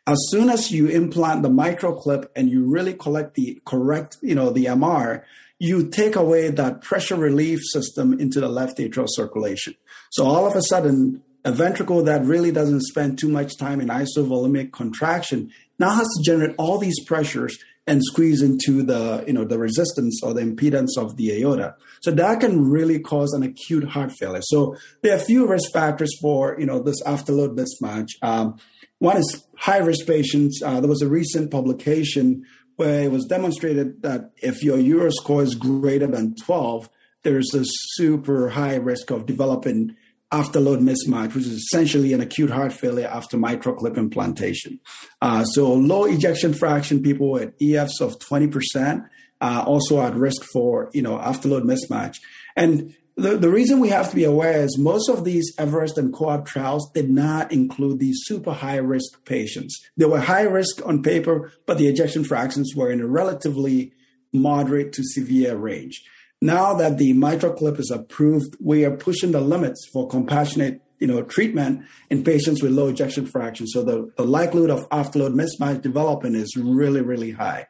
[0.07, 4.49] As soon as you implant the MitraClip and you really collect the correct, you know,
[4.49, 5.23] the MR,
[5.59, 9.75] you take away that pressure relief system into the left atrial circulation.
[10.09, 13.89] So all of a sudden, a ventricle that really doesn't spend too much time in
[13.89, 17.59] isovolumic contraction now has to generate all these pressures
[17.89, 21.75] and squeeze into the you know the resistance or the impedance of the aorta.
[22.03, 24.43] So that can really cause an acute heart failure.
[24.43, 28.09] So there are a few risk factors for you know this afterload mismatch.
[28.23, 28.59] Um,
[28.99, 30.61] one is high risk patients.
[30.63, 32.45] Uh, there was a recent publication
[32.77, 36.89] where it was demonstrated that if your EuroSCORE is greater than 12,
[37.25, 39.97] there's a super high risk of developing
[40.33, 44.79] afterload mismatch, which is essentially an acute heart failure after mitral clip implantation.
[45.23, 49.09] Uh, so low ejection fraction people with EFs of 20%
[49.41, 52.17] uh, also at risk for, you know, afterload mismatch.
[52.57, 56.13] And the, the reason we have to be aware is most of these Everest and
[56.13, 59.81] COAPT trials did not include these super high risk patients.
[59.97, 63.93] They were high risk on paper, but the ejection fractions were in a relatively
[64.33, 66.05] moderate to severe range.
[66.41, 71.23] Now that the MitraClip is approved, we are pushing the limits for compassionate you know,
[71.23, 73.67] treatment in patients with low ejection fraction.
[73.69, 77.67] So the, the likelihood of afterload mismatch developing is really, really high.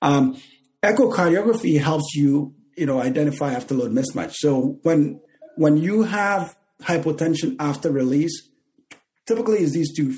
[0.00, 0.40] Um,
[0.82, 4.34] echocardiography helps you you know identify afterload mismatch.
[4.34, 5.20] So when
[5.56, 8.48] when you have hypotension after release,
[9.26, 10.16] typically is these two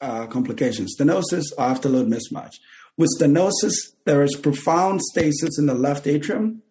[0.00, 2.54] uh, complications: stenosis or afterload mismatch.
[2.96, 3.74] With stenosis,
[4.06, 6.62] there is profound stasis in the left atrium,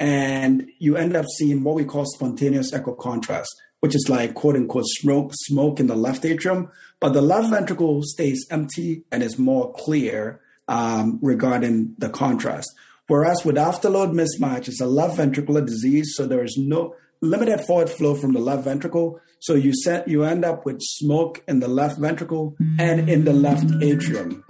[0.00, 4.56] and you end up seeing what we call spontaneous echo contrast, which is like quote
[4.56, 9.38] unquote smoke smoke in the left atrium, but the left ventricle stays empty and is
[9.38, 12.68] more clear um, regarding the contrast.
[13.08, 17.90] Whereas with afterload mismatch, it's a left ventricular disease, so there is no limited forward
[17.90, 19.20] flow from the left ventricle.
[19.40, 23.32] So you set you end up with smoke in the left ventricle and in the
[23.32, 24.44] left atrium.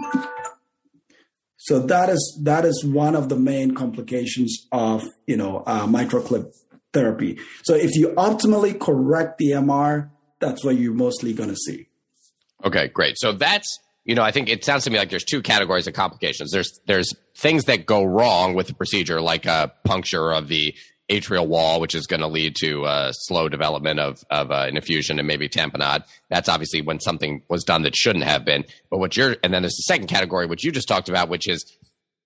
[1.63, 6.55] So that is that is one of the main complications of you know uh, MitraClip
[6.95, 7.39] therapy.
[7.65, 10.09] So if you optimally correct the MR,
[10.41, 11.89] that's what you're mostly going to see.
[12.65, 13.19] Okay, great.
[13.19, 15.93] So that's you know, I think it sounds to me like there's two categories of
[15.93, 16.51] complications.
[16.51, 20.75] There's there's things that go wrong with the procedure, like a puncture of the
[21.11, 24.77] atrial wall, which is going to lead to uh, slow development of of uh, an
[24.77, 26.05] effusion and maybe tamponade.
[26.29, 28.65] That's obviously when something was done that shouldn't have been.
[28.91, 31.49] But what you're and then there's the second category, which you just talked about, which
[31.49, 31.77] is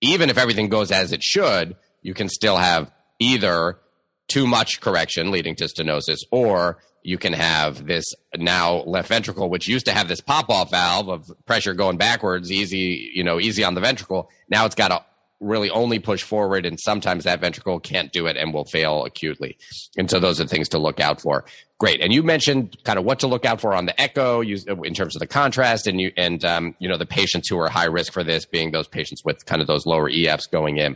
[0.01, 3.79] even if everything goes as it should, you can still have either
[4.27, 8.05] too much correction leading to stenosis or you can have this
[8.35, 12.51] now left ventricle, which used to have this pop off valve of pressure going backwards,
[12.51, 14.29] easy, you know, easy on the ventricle.
[14.49, 15.05] Now it's got to
[15.39, 16.65] really only push forward.
[16.65, 19.57] And sometimes that ventricle can't do it and will fail acutely.
[19.97, 21.45] And so those are things to look out for.
[21.77, 22.01] Great.
[22.01, 25.15] And you mentioned kind of what to look out for on the echo in terms
[25.15, 28.13] of the contrast and you, and, um, you know, the patients who are high risk
[28.13, 30.95] for this being those patients with kind of those lower EFs going in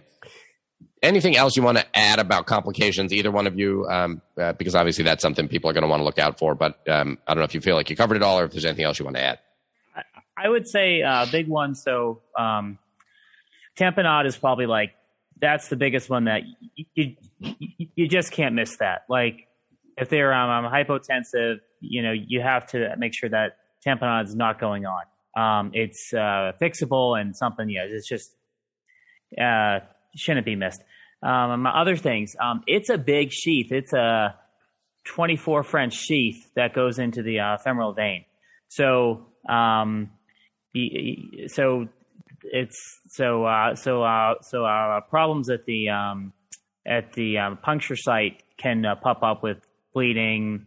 [1.01, 3.87] anything else you want to add about complications, either one of you?
[3.87, 6.55] Um, uh, because obviously that's something people are going to want to look out for.
[6.55, 8.51] But um, I don't know if you feel like you covered it all, or if
[8.51, 9.39] there's anything else you want to add.
[10.37, 11.75] I would say uh, big one.
[11.75, 12.77] So um,
[13.79, 14.91] tamponade is probably like
[15.41, 16.41] that's the biggest one that
[16.75, 19.03] you, you, you just can't miss that.
[19.09, 19.47] Like
[19.97, 24.59] if they're um, hypotensive, you know you have to make sure that tamponade is not
[24.59, 25.03] going on.
[25.37, 27.69] Um, it's uh, fixable and something.
[27.69, 28.35] Yeah, it's just
[29.41, 29.79] uh,
[30.15, 30.81] shouldn't be missed.
[31.21, 33.71] Um, other things, um, it's a big sheath.
[33.71, 34.35] It's a
[35.05, 38.25] 24 French sheath that goes into the uh, femoral vein.
[38.69, 40.11] So, um,
[41.47, 41.89] so
[42.43, 46.33] it's so uh, so uh, so uh, problems at the um,
[46.85, 49.57] at the um, puncture site can uh, pop up with
[49.93, 50.65] bleeding,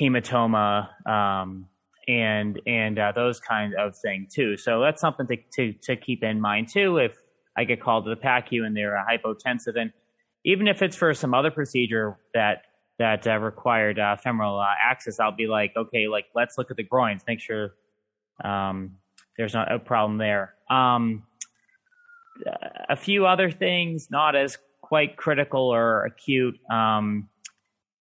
[0.00, 1.66] hematoma, um,
[2.08, 4.56] and and uh, those kind of things too.
[4.56, 6.98] So that's something to, to to keep in mind too.
[6.98, 7.16] If
[7.56, 9.76] I get called to the PACU and they're hypotensive.
[9.76, 9.92] And
[10.44, 12.62] even if it's for some other procedure that
[12.98, 16.82] that uh, required uh, femoral access, I'll be like, okay, like let's look at the
[16.82, 17.74] groins, make sure
[18.44, 18.96] um,
[19.36, 20.54] there's not a problem there.
[20.70, 21.24] Um,
[22.88, 26.58] a few other things, not as quite critical or acute.
[26.70, 27.28] Um,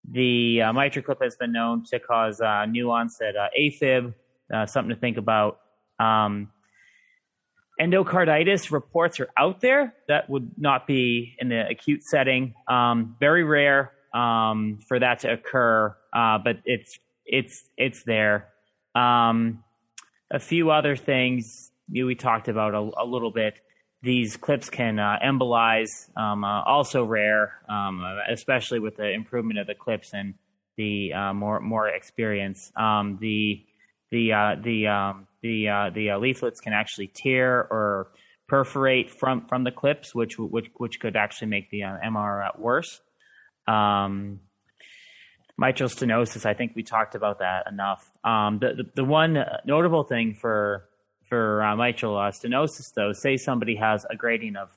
[0.10, 4.14] the uh, MitraClip has been known to cause uh, new onset uh, AFib,
[4.54, 5.60] uh, something to think about.
[6.00, 6.52] Um,
[7.80, 9.94] endocarditis reports are out there.
[10.08, 12.56] That would not be in the acute setting.
[12.68, 18.50] Um, very rare um, for that to occur, uh, but it's it's it's there.
[18.96, 19.64] Um,
[20.32, 23.56] a few other things we talked about a, a little bit.
[24.02, 29.68] These clips can uh, embolize, um, uh, also rare, um, especially with the improvement of
[29.68, 30.34] the clips and
[30.78, 32.72] the uh, more more experience.
[32.76, 33.64] Um, the
[34.10, 38.12] the uh, the um, the uh, the uh, leaflets can actually tear or
[38.48, 43.02] perforate from from the clips, which which which could actually make the MR worse.
[43.68, 44.40] Um,
[45.62, 48.12] mitral stenosis, I think we talked about that enough.
[48.24, 50.90] Um, the, the, the one notable thing for
[51.30, 54.70] for uh, mitral uh, stenosis, though, say somebody has a gradient of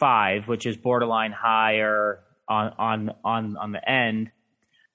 [0.00, 4.32] five, which is borderline higher on on on on the end,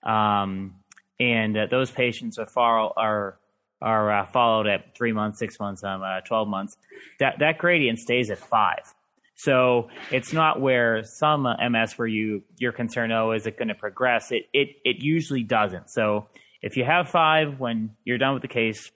[0.03, 0.75] um,
[1.19, 3.38] and those patients are far are
[3.79, 6.77] are uh, followed at three months, six months, um, uh, 12 months,
[7.19, 8.93] that, that gradient stays at five.
[9.38, 13.75] So it's not where some MS where you you're concerned, oh, is it going to
[13.75, 14.31] progress?
[14.31, 15.89] It it it usually doesn't.
[15.91, 16.27] So
[16.61, 18.91] if you have five when you're done with the case,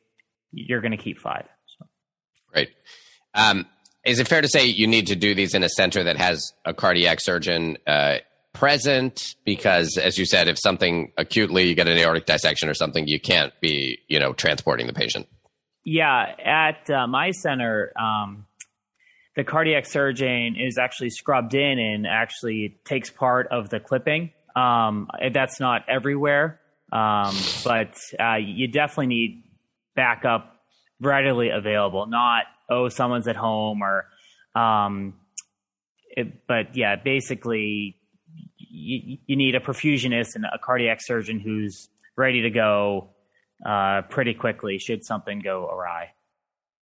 [0.51, 1.45] you're going to keep five.
[1.77, 1.85] So.
[2.51, 2.69] Great.
[3.35, 3.67] Um,
[4.03, 6.51] is it fair to say you need to do these in a center that has
[6.65, 8.17] a cardiac surgeon uh,
[8.51, 9.35] present?
[9.45, 13.19] Because as you said, if something acutely, you get an aortic dissection or something, you
[13.19, 15.27] can't be, you know, transporting the patient.
[15.83, 18.45] Yeah, at uh, my center, um,
[19.35, 24.31] the cardiac surgeon is actually scrubbed in and actually takes part of the clipping.
[24.55, 26.59] Um, that's not everywhere,
[26.91, 29.43] um, but uh, you definitely need
[29.95, 30.57] backup
[30.99, 32.05] readily available.
[32.07, 34.07] Not oh, someone's at home or,
[34.55, 35.13] um,
[36.09, 37.97] it, but yeah, basically,
[38.57, 43.09] you, you need a perfusionist and a cardiac surgeon who's ready to go
[43.65, 46.11] uh, pretty quickly should something go awry.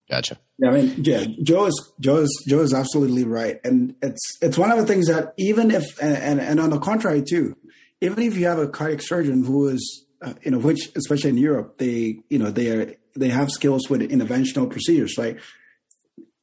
[0.09, 0.37] Gotcha.
[0.59, 4.57] Yeah, I mean, yeah, Joe is Joe is Joe is absolutely right, and it's it's
[4.57, 7.57] one of the things that even if and and on the contrary too,
[8.01, 11.37] even if you have a cardiac surgeon who is uh, you know which especially in
[11.37, 15.37] Europe they you know they are they have skills with interventional procedures, right?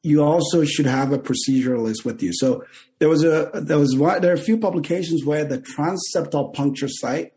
[0.01, 2.31] You also should have a proceduralist with you.
[2.33, 2.65] So
[2.99, 6.89] there was a there was one, there are a few publications where the transeptal puncture
[6.89, 7.31] site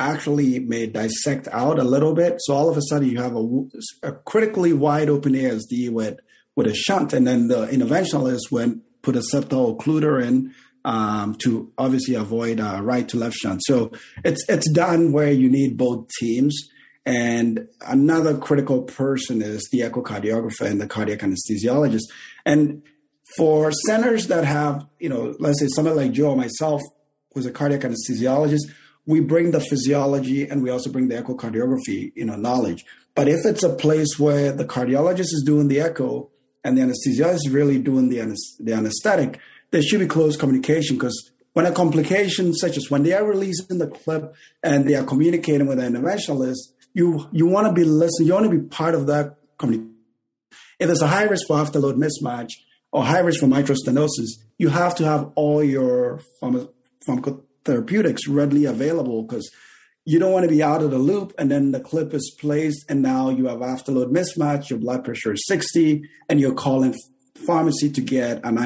[0.00, 2.36] actually may dissect out a little bit.
[2.38, 6.18] So all of a sudden you have a, a critically wide open ASD with
[6.56, 10.52] with a shunt, and then the interventionalist went put a septal occluder in
[10.84, 13.60] um, to obviously avoid uh, right to left shunt.
[13.64, 13.92] So
[14.24, 16.56] it's it's done where you need both teams.
[17.06, 22.04] And another critical person is the echocardiographer and the cardiac anesthesiologist.
[22.44, 22.82] And
[23.36, 26.82] for centers that have, you know, let's say somebody like Joe myself,
[27.32, 28.70] who's a cardiac anesthesiologist,
[29.10, 32.84] we bring the physiology and we also bring the echocardiography, you know, knowledge.
[33.16, 36.30] But if it's a place where the cardiologist is doing the echo
[36.62, 38.18] and the anesthesiologist is really doing the,
[38.60, 39.40] the anesthetic,
[39.72, 43.78] there should be close communication because when a complication such as when they are releasing
[43.78, 44.32] the clip
[44.62, 48.50] and they are communicating with an interventionalist, you you want to be listening, you want
[48.50, 49.96] to be part of that communication.
[50.78, 52.52] If there's a high risk for afterload mismatch
[52.92, 56.70] or high risk for mitral stenosis, you have to have all your pharma-
[57.64, 59.50] therapeutics readily available because
[60.04, 62.84] you don't want to be out of the loop and then the clip is placed
[62.90, 66.94] and now you have afterload mismatch, your blood pressure is 60, and you're calling
[67.46, 68.56] pharmacy to get an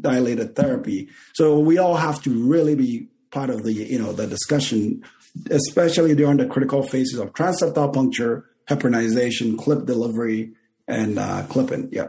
[0.00, 1.08] dilated therapy.
[1.34, 5.02] So we all have to really be part of the you know the discussion,
[5.50, 10.52] especially during the critical phases of transeptal puncture, heparinization, clip delivery,
[10.86, 11.88] and uh, clipping.
[11.92, 12.08] Yeah.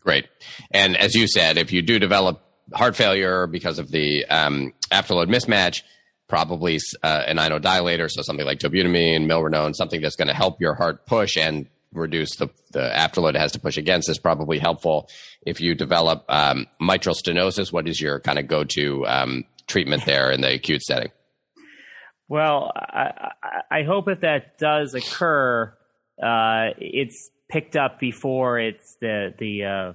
[0.00, 0.26] Great.
[0.70, 2.42] And as you said, if you do develop
[2.74, 5.82] heart failure because of the um, afterload mismatch,
[6.28, 10.74] probably uh, an inodilator, so something like dobutamine, milrinone, something that's going to help your
[10.74, 15.08] heart push and reduce the, the afterload it has to push against is probably helpful.
[15.44, 20.30] If you develop um, mitral stenosis, what is your kind of go-to um, treatment there
[20.30, 21.10] in the acute setting?
[22.28, 23.32] Well, I,
[23.70, 25.74] I hope if that does occur,
[26.22, 29.92] uh, it's picked up before it's the the uh,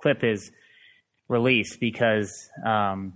[0.00, 0.52] clip is
[1.28, 2.32] release because
[2.64, 3.14] um,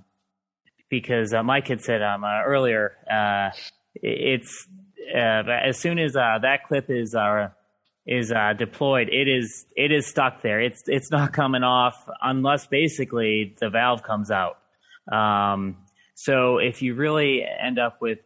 [0.88, 3.50] because uh, Mike had said um, uh, earlier uh,
[3.94, 4.68] it's
[5.14, 7.14] uh, as soon as uh, that clip is
[8.07, 10.61] is deployed, it is it is stuck there.
[10.61, 14.59] It's it's not coming off unless basically the valve comes out.
[15.11, 15.78] Um,
[16.14, 18.20] so if you really end up with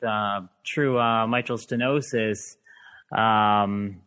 [0.65, 2.57] true mitral stenosis.
[3.17, 4.03] Um,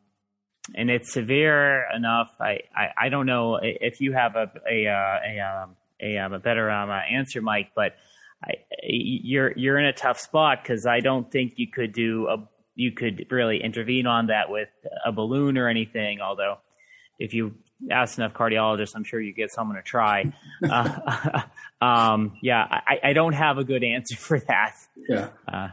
[0.75, 2.33] and it's severe enough.
[2.39, 6.33] I, I, I don't know if you have a a a, a, um, a, um,
[6.33, 7.95] a better um, uh, answer, Mike, but
[8.43, 8.53] I,
[8.83, 12.37] you're you're in a tough spot because I don't think you could do a
[12.75, 14.69] you could really intervene on that with
[15.05, 16.21] a balloon or anything.
[16.21, 16.57] Although,
[17.19, 17.55] if you
[17.91, 20.33] ask enough cardiologists, I'm sure you get someone to try.
[20.67, 21.41] uh,
[21.85, 24.75] um, yeah, I, I, don't have a good answer for that.
[25.09, 25.29] Yeah.
[25.47, 25.67] Uh,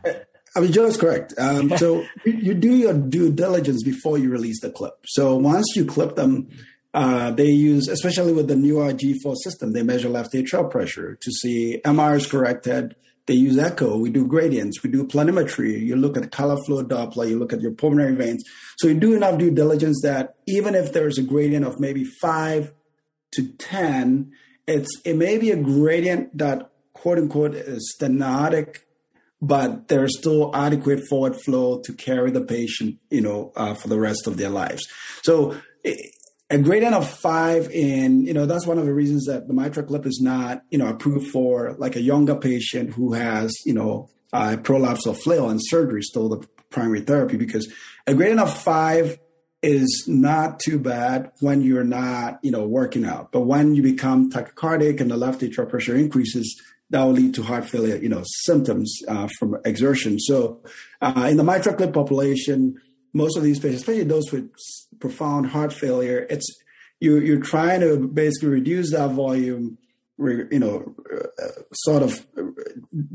[0.57, 1.35] I mean, Joe is correct.
[1.39, 4.95] Um, so you do your due diligence before you release the clip.
[5.07, 6.49] So once you clip them,
[6.93, 11.31] uh, they use, especially with the newer G4 system, they measure left atrial pressure to
[11.31, 12.97] see MR is corrected.
[13.27, 13.97] They use echo.
[13.97, 14.83] We do gradients.
[14.83, 15.81] We do planimetry.
[15.81, 17.29] You look at color flow Doppler.
[17.29, 18.43] You look at your pulmonary veins.
[18.79, 22.73] So you do enough due diligence that even if there's a gradient of maybe five
[23.35, 24.33] to 10,
[24.67, 28.79] it's, it may be a gradient that quote unquote is stenotic
[29.41, 33.99] but there's still adequate forward flow to carry the patient, you know, uh, for the
[33.99, 34.87] rest of their lives.
[35.23, 35.57] So
[36.51, 40.05] a gradient of five in, you know, that's one of the reasons that the MitraClip
[40.05, 44.11] is not, you know, approved for like a younger patient who has, you know,
[44.63, 47.73] prolapse or flail and surgery still the primary therapy because
[48.07, 49.19] a gradient of five
[49.63, 53.31] is not too bad when you're not, you know, working out.
[53.31, 56.61] But when you become tachycardic and the left atrial pressure increases,
[56.91, 60.19] that will lead to heart failure, you know, symptoms uh, from exertion.
[60.19, 60.61] So,
[61.01, 62.81] uh, in the MitraClip population,
[63.13, 64.51] most of these patients, especially those with
[64.99, 66.47] profound heart failure, it's
[67.01, 69.79] you, you're trying to basically reduce that volume
[70.21, 70.95] you know,
[71.43, 72.27] uh, sort of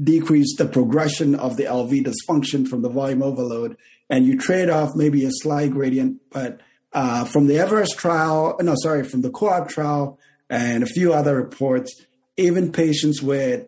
[0.03, 3.78] decrease the progression of the LV dysfunction from the volume overload,
[4.09, 6.19] and you trade off maybe a slight gradient.
[6.32, 6.61] But
[6.93, 10.19] uh, from the Everest trial, no, sorry, from the COAPT trial
[10.49, 12.05] and a few other reports,
[12.38, 13.67] even patients with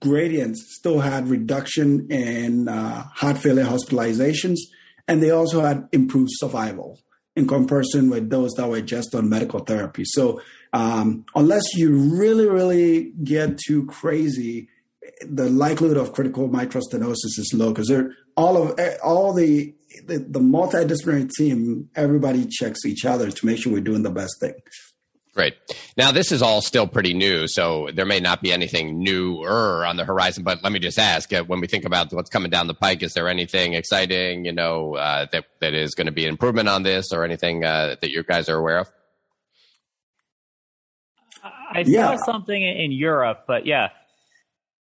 [0.00, 4.58] gradients still had reduction in uh, heart failure hospitalizations,
[5.08, 6.98] and they also had improved survival
[7.34, 10.04] in comparison with those that were just on medical therapy.
[10.04, 10.42] So
[10.72, 14.68] um, unless you really, really get too crazy,
[15.22, 17.92] the likelihood of critical mitral stenosis is low because
[18.36, 19.74] all of all the,
[20.06, 24.34] the the multidisciplinary team, everybody checks each other to make sure we're doing the best
[24.40, 24.54] thing.
[25.34, 25.54] Great.
[25.96, 29.96] Now, this is all still pretty new, so there may not be anything newer on
[29.96, 30.44] the horizon.
[30.44, 33.02] But let me just ask: uh, when we think about what's coming down the pike,
[33.02, 36.68] is there anything exciting, you know, uh, that that is going to be an improvement
[36.68, 38.92] on this, or anything uh, that you guys are aware of?
[41.42, 42.16] I saw yeah.
[42.26, 43.88] something in Europe, but yeah,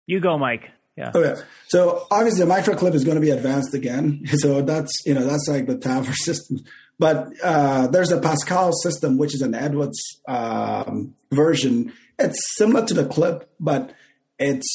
[0.07, 0.69] you go, Mike.
[0.97, 1.13] Yeah.
[1.15, 1.41] Okay.
[1.69, 4.25] So obviously, the MitraClip is going to be advanced again.
[4.39, 6.59] So that's you know that's like the TAVR system.
[7.01, 9.99] But uh, there's a Pascal system, which is an Edwards
[10.29, 11.95] um, version.
[12.19, 13.95] It's similar to the clip, but
[14.39, 14.69] it's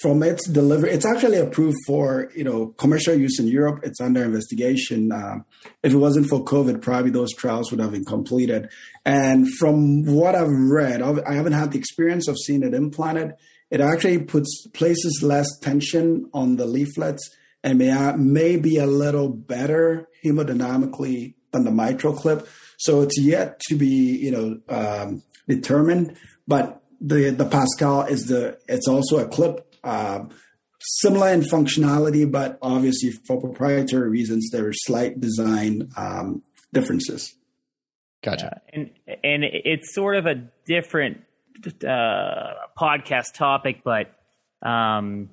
[0.00, 0.90] from its delivery.
[0.90, 3.84] It's actually approved for you know commercial use in Europe.
[3.84, 5.12] It's under investigation.
[5.12, 5.36] Uh,
[5.84, 8.68] if it wasn't for COVID, probably those trials would have been completed.
[9.04, 13.34] And from what I've read, I haven't had the experience of seeing it implanted.
[13.70, 17.30] It actually puts places less tension on the leaflets
[17.64, 22.46] and may, may be a little better hemodynamically than the MitraClip.
[22.78, 26.16] So it's yet to be, you know, um, determined.
[26.46, 30.24] But the the Pascal is the it's also a clip, uh,
[30.80, 36.42] similar in functionality, but obviously for proprietary reasons there are slight design um,
[36.72, 37.34] differences.
[38.22, 38.56] Gotcha.
[38.56, 38.90] Uh, and
[39.22, 41.22] and it's sort of a different
[41.86, 44.12] uh, podcast topic, but
[44.66, 45.30] um,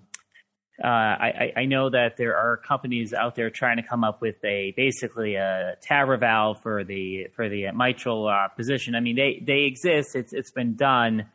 [0.83, 4.35] uh, I, I, know that there are companies out there trying to come up with
[4.45, 8.95] a basically a TAVR valve for the for the mitral uh, position.
[8.95, 10.15] I mean, they they exist.
[10.15, 11.25] It's it's been done,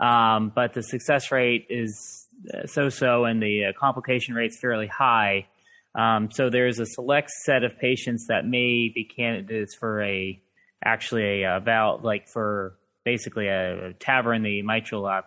[0.00, 2.26] um, but the success rate is
[2.66, 5.46] so so, and the uh, complication rate's fairly high.
[5.94, 10.40] Um, so there's a select set of patients that may be candidates for a
[10.82, 15.20] actually a, a valve, like for basically a, a TAVR in the mitral uh,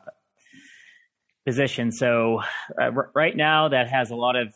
[1.50, 1.92] position.
[1.92, 2.42] So
[2.80, 4.54] uh, r- right now, that has a lot of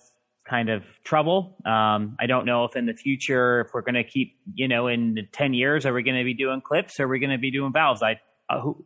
[0.48, 1.58] kind of trouble.
[1.66, 4.88] Um, I don't know if in the future, if we're going to keep, you know,
[4.88, 7.00] in 10 years, are we going to be doing clips?
[7.00, 8.04] Or are we going to be doing valves?
[8.04, 8.86] I, uh, who,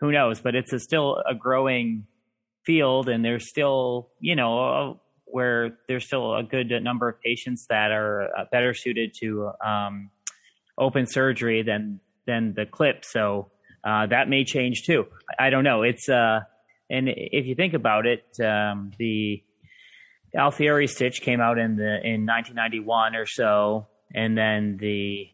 [0.00, 0.40] who knows?
[0.40, 2.06] But it's a, still a growing
[2.64, 4.94] field, and there's still, you know, uh,
[5.26, 10.10] where there's still a good number of patients that are uh, better suited to um,
[10.76, 13.04] open surgery than than the clip.
[13.04, 13.50] So
[13.84, 15.06] uh, that may change too.
[15.38, 15.82] I don't know.
[15.82, 16.40] It's uh,
[16.90, 19.42] and if you think about it, um, the
[20.34, 25.28] Alfieri stitch came out in the in 1991 or so, and then the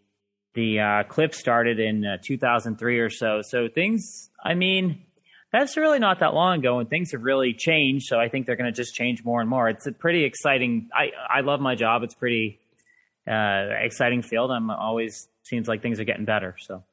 [0.55, 3.41] the uh, clip started in uh, 2003 or so.
[3.43, 5.03] So things, I mean,
[5.53, 8.07] that's really not that long ago, and things have really changed.
[8.07, 9.69] So I think they're going to just change more and more.
[9.69, 10.89] It's a pretty exciting.
[10.95, 12.03] I I love my job.
[12.03, 12.61] It's pretty
[13.29, 14.51] uh, exciting field.
[14.51, 16.57] I'm always seems like things are getting better.
[16.59, 16.85] So.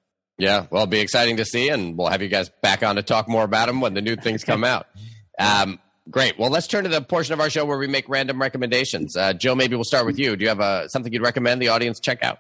[0.42, 3.04] Yeah, well, it'll be exciting to see, and we'll have you guys back on to
[3.04, 4.88] talk more about them when the new things come out.
[5.40, 6.38] Um, great.
[6.38, 9.18] Well, let's turn to the portion of our show where we make random recommendations.
[9.18, 10.36] Uh, Joe, maybe we'll start with you.
[10.36, 12.38] Do you have uh, something you'd recommend the audience check out?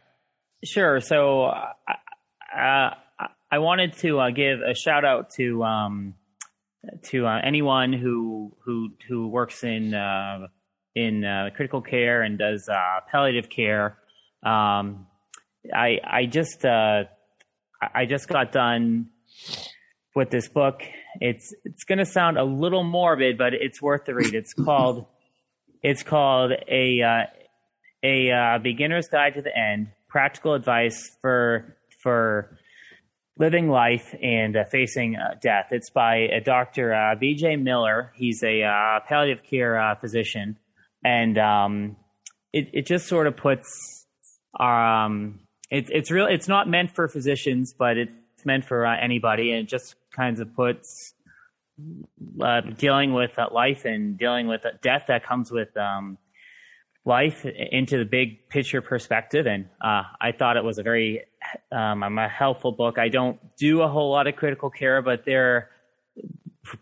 [0.64, 0.99] Sure.
[0.99, 1.72] So uh,
[2.56, 2.89] uh
[3.52, 6.14] I wanted to uh, give a shout out to um,
[7.06, 9.95] to uh, anyone who who who works in
[10.93, 12.70] in critical care and does
[13.09, 13.97] palliative care.
[14.43, 15.08] Um,
[15.74, 16.63] I I just
[17.82, 19.08] I just got done
[20.16, 20.82] with this book.
[21.20, 24.33] It's it's going to sound a little morbid, but it's worth the read.
[24.33, 25.05] It's called
[25.83, 27.24] it's called a uh,
[28.03, 32.58] a uh, beginner's guide to the end: practical advice for for
[33.37, 35.67] living life and uh, facing uh, death.
[35.71, 36.93] It's by uh, Dr.
[36.93, 37.55] Uh, B.J.
[37.55, 38.12] Miller.
[38.16, 40.58] He's a palliative care physician,
[41.03, 41.95] and um,
[42.53, 44.05] it it just sort of puts
[44.59, 45.39] um,
[45.72, 46.28] it's it's real.
[46.28, 48.14] It's not meant for physicians, but it's
[48.46, 51.14] meant for uh, anybody, and it just kind of puts
[52.42, 56.18] uh, dealing with uh, life and dealing with death that comes with um,
[57.06, 59.48] life into the big picture perspective.
[59.48, 61.24] And uh, I thought it was a very
[61.72, 63.00] um, a helpful book.
[63.00, 65.70] I don't do a whole lot of critical care, but they're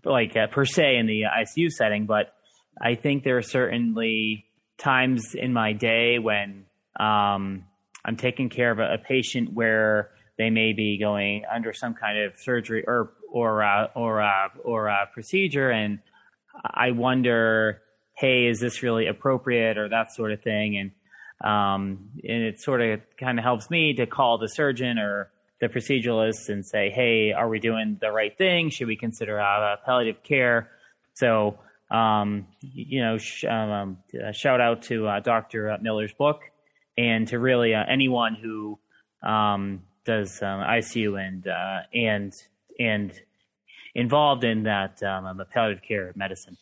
[0.04, 2.08] like uh, per se in the ICU setting.
[2.08, 2.34] But
[2.82, 4.46] I think there are certainly
[4.80, 6.66] times in my day when
[7.00, 7.66] um,
[8.06, 12.18] I'm taking care of a, a patient where they may be going under some kind
[12.18, 16.00] of surgery or or uh, or uh, or uh, procedure, and
[16.64, 17.82] I wonder,
[18.18, 20.92] hey, is this really appropriate or that sort of thing, and
[21.50, 25.30] um, and it sort of kind of helps me to call the surgeon or
[25.62, 28.70] the proceduralist and say, hey, are we doing the right thing?
[28.70, 30.70] Should we consider uh, palliative care?
[31.16, 31.60] So,
[31.92, 35.78] um, you know, sh- um, uh, shout out to uh, Dr.
[35.82, 36.42] Miller's book
[37.00, 38.78] and to really uh, anyone who
[39.24, 42.34] um, does um, ICU and uh, and
[42.80, 43.14] and
[43.96, 46.58] involved in that um, palliative care medicine.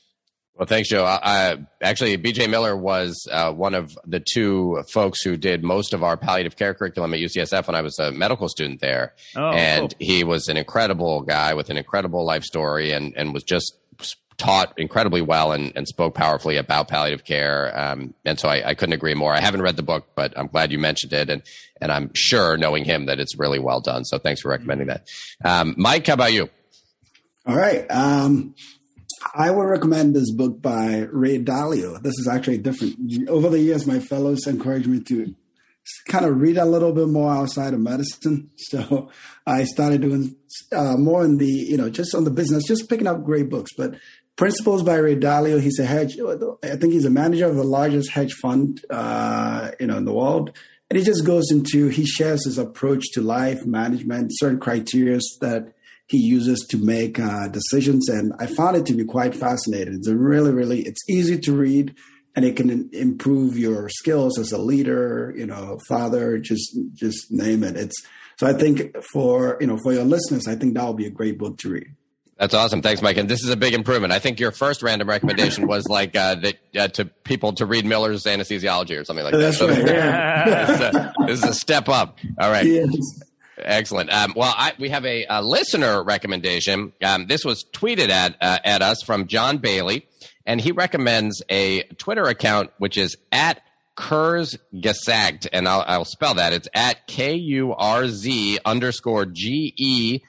[0.55, 1.05] Well, thanks, Joe.
[1.05, 6.03] I, actually, BJ Miller was uh, one of the two folks who did most of
[6.03, 9.13] our palliative care curriculum at UCSF when I was a medical student there.
[9.35, 9.97] Oh, and cool.
[9.99, 13.77] he was an incredible guy with an incredible life story and, and was just
[14.37, 17.77] taught incredibly well and, and spoke powerfully about palliative care.
[17.77, 19.33] Um, and so I, I, couldn't agree more.
[19.33, 21.29] I haven't read the book, but I'm glad you mentioned it.
[21.29, 21.41] And,
[21.81, 24.05] and I'm sure knowing him that it's really well done.
[24.05, 25.07] So thanks for recommending that.
[25.43, 26.49] Um, Mike, how about you?
[27.47, 27.89] All right.
[27.89, 28.53] Um,
[29.33, 32.01] I would recommend this book by Ray Dalio.
[32.01, 33.29] This is actually different.
[33.29, 35.33] Over the years, my fellows encouraged me to
[36.07, 38.51] kind of read a little bit more outside of medicine.
[38.57, 39.09] So
[39.45, 40.35] I started doing
[40.73, 43.71] uh, more in the, you know, just on the business, just picking up great books.
[43.77, 43.95] But
[44.37, 45.59] Principles by Ray Dalio.
[45.59, 46.17] He's a hedge.
[46.63, 50.13] I think he's a manager of the largest hedge fund, uh, you know, in the
[50.13, 50.51] world.
[50.89, 55.73] And he just goes into, he shares his approach to life management, certain criteria that
[56.07, 58.07] he uses to make uh, decisions.
[58.07, 59.95] And I found it to be quite fascinating.
[59.95, 61.95] It's really, really, it's easy to read
[62.35, 67.63] and it can improve your skills as a leader, you know, father, just, just name
[67.63, 67.75] it.
[67.75, 67.95] It's,
[68.37, 71.09] so I think for, you know, for your listeners, I think that would be a
[71.09, 71.87] great book to read.
[72.39, 72.83] That's awesome.
[72.83, 73.17] Thanks, Mike.
[73.17, 74.13] And this is a big improvement.
[74.13, 77.85] I think your first random recommendation was like uh, that uh, to people to read
[77.85, 79.39] Miller's anesthesiology or something like that.
[79.39, 79.77] That's so right.
[79.77, 82.19] This, is a, this, is a, step up.
[82.39, 82.65] All right.
[82.65, 82.89] Yes.
[83.57, 84.13] Excellent.
[84.13, 86.93] Um, well, I, we have a, a listener recommendation.
[87.03, 90.07] Um, this was tweeted at uh, at us from John Bailey,
[90.45, 93.61] and he recommends a Twitter account which is at
[93.95, 96.53] Kurz Gesagt, and I'll, I'll spell that.
[96.53, 100.19] It's at K U R Z underscore G E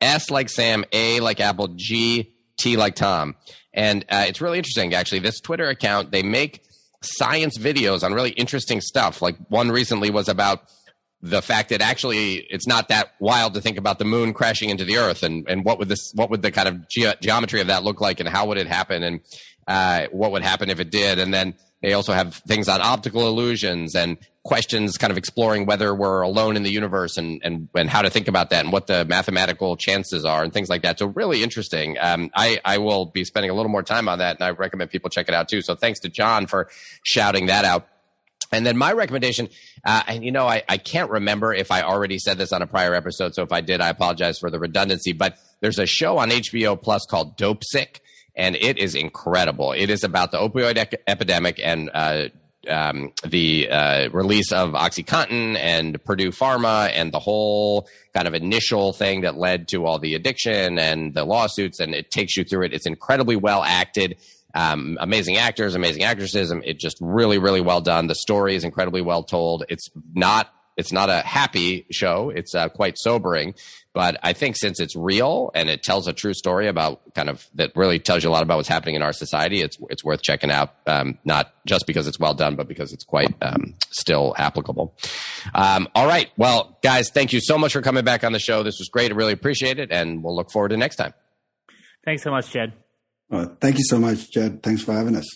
[0.00, 3.36] S like Sam, A like Apple, G T like Tom,
[3.72, 5.20] and uh, it's really interesting actually.
[5.20, 6.62] This Twitter account they make
[7.02, 9.22] science videos on really interesting stuff.
[9.22, 10.60] Like one recently was about
[11.22, 14.84] the fact that actually it's not that wild to think about the moon crashing into
[14.84, 17.68] the earth and, and what would this what would the kind of ge- geometry of
[17.68, 19.20] that look like and how would it happen and
[19.66, 21.54] uh, what would happen if it did and then
[21.86, 26.56] they also have things on optical illusions and questions kind of exploring whether we're alone
[26.56, 29.76] in the universe and, and, and how to think about that and what the mathematical
[29.76, 30.98] chances are and things like that.
[30.98, 31.96] So really interesting.
[32.00, 34.90] Um, I, I will be spending a little more time on that and I recommend
[34.90, 35.62] people check it out too.
[35.62, 36.68] So thanks to John for
[37.04, 37.86] shouting that out.
[38.50, 39.48] And then my recommendation,
[39.84, 42.66] uh, and you know, I, I can't remember if I already said this on a
[42.66, 43.36] prior episode.
[43.36, 46.82] So if I did, I apologize for the redundancy, but there's a show on HBO
[46.82, 48.00] Plus called Dopesick
[48.36, 49.72] and it is incredible.
[49.72, 52.28] It is about the opioid ec- epidemic and uh,
[52.68, 58.92] um, the uh, release of OxyContin and Purdue Pharma and the whole kind of initial
[58.92, 61.80] thing that led to all the addiction and the lawsuits.
[61.80, 62.74] And it takes you through it.
[62.74, 64.18] It's incredibly well acted.
[64.54, 66.52] Um, amazing actors, amazing actresses.
[66.64, 68.06] It just really, really well done.
[68.06, 69.64] The story is incredibly well told.
[69.68, 72.30] It's not it's not a happy show.
[72.30, 73.54] It's uh, quite sobering,
[73.96, 77.48] but I think since it's real and it tells a true story about kind of
[77.54, 80.20] that really tells you a lot about what's happening in our society, it's it's worth
[80.20, 80.74] checking out.
[80.86, 84.94] Um, not just because it's well done, but because it's quite um, still applicable.
[85.54, 88.62] Um, all right, well, guys, thank you so much for coming back on the show.
[88.62, 89.12] This was great.
[89.12, 91.14] I really appreciate it, and we'll look forward to next time.
[92.04, 92.74] Thanks so much, Jed.
[93.30, 94.62] Well, thank you so much, Jed.
[94.62, 95.26] Thanks for having us.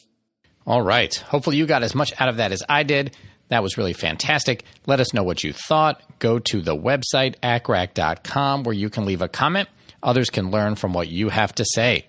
[0.67, 1.15] All right.
[1.15, 3.17] Hopefully, you got as much out of that as I did.
[3.51, 4.65] That was really fantastic.
[4.87, 6.01] Let us know what you thought.
[6.19, 9.69] Go to the website, accrac.com, where you can leave a comment.
[10.03, 12.07] Others can learn from what you have to say.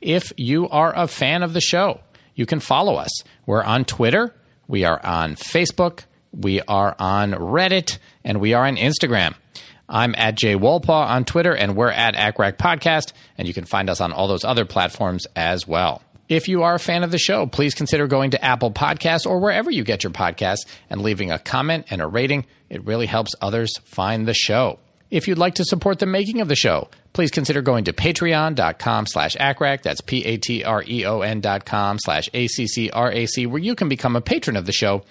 [0.00, 2.00] If you are a fan of the show,
[2.34, 3.10] you can follow us.
[3.46, 4.34] We're on Twitter,
[4.66, 6.00] we are on Facebook,
[6.32, 9.34] we are on Reddit, and we are on Instagram.
[9.88, 13.88] I'm at Jay Wolpaw on Twitter, and we're at ACCRAC Podcast, and you can find
[13.88, 16.02] us on all those other platforms as well.
[16.32, 19.38] If you are a fan of the show, please consider going to Apple Podcasts or
[19.38, 22.46] wherever you get your podcasts and leaving a comment and a rating.
[22.70, 24.78] It really helps others find the show.
[25.10, 29.08] If you'd like to support the making of the show, please consider going to patreon.com
[29.08, 29.82] slash ACCRAC.
[29.82, 35.02] That's P-A-T-R-E-O-N dot com slash A-C-C-R-A-C, where you can become a patron of the show.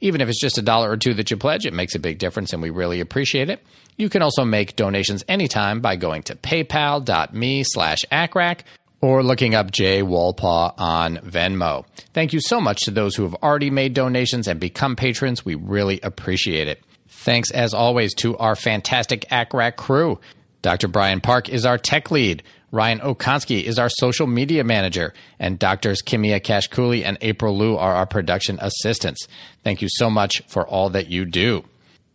[0.00, 2.20] Even if it's just a dollar or two that you pledge, it makes a big
[2.20, 3.66] difference and we really appreciate it.
[3.96, 8.60] You can also make donations anytime by going to paypal.me slash ACCRAC
[9.00, 11.84] or looking up Jay Wolpaw on Venmo.
[12.12, 15.44] Thank you so much to those who have already made donations and become patrons.
[15.44, 16.82] We really appreciate it.
[17.08, 20.18] Thanks as always to our fantastic ACCRAC crew.
[20.62, 20.88] Dr.
[20.88, 22.42] Brian Park is our tech lead.
[22.70, 27.94] Ryan Okonski is our social media manager, and doctors Kimia Kashkuli and April Liu are
[27.94, 29.26] our production assistants.
[29.64, 31.64] Thank you so much for all that you do.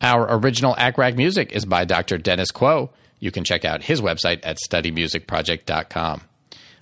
[0.02, 2.18] Our original ACCRAC music is by Dr.
[2.18, 2.92] Dennis Quo.
[3.20, 6.22] You can check out his website at studymusicproject.com.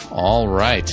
[0.09, 0.87] All right,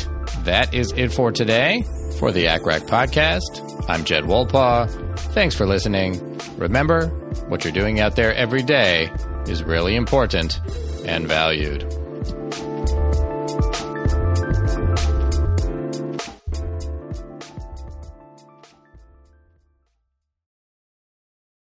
[0.45, 1.83] that is it for today
[2.19, 3.85] for the ACCRAC podcast.
[3.89, 5.19] I'm Jed Wolpaw.
[5.33, 6.39] Thanks for listening.
[6.57, 7.09] Remember,
[7.49, 9.11] what you're doing out there every day
[9.47, 10.61] is really important
[11.05, 11.83] and valued.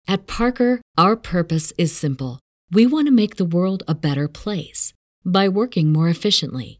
[0.07, 2.39] At Parker, our purpose is simple.
[2.71, 4.93] We want to make the world a better place
[5.25, 6.79] by working more efficiently,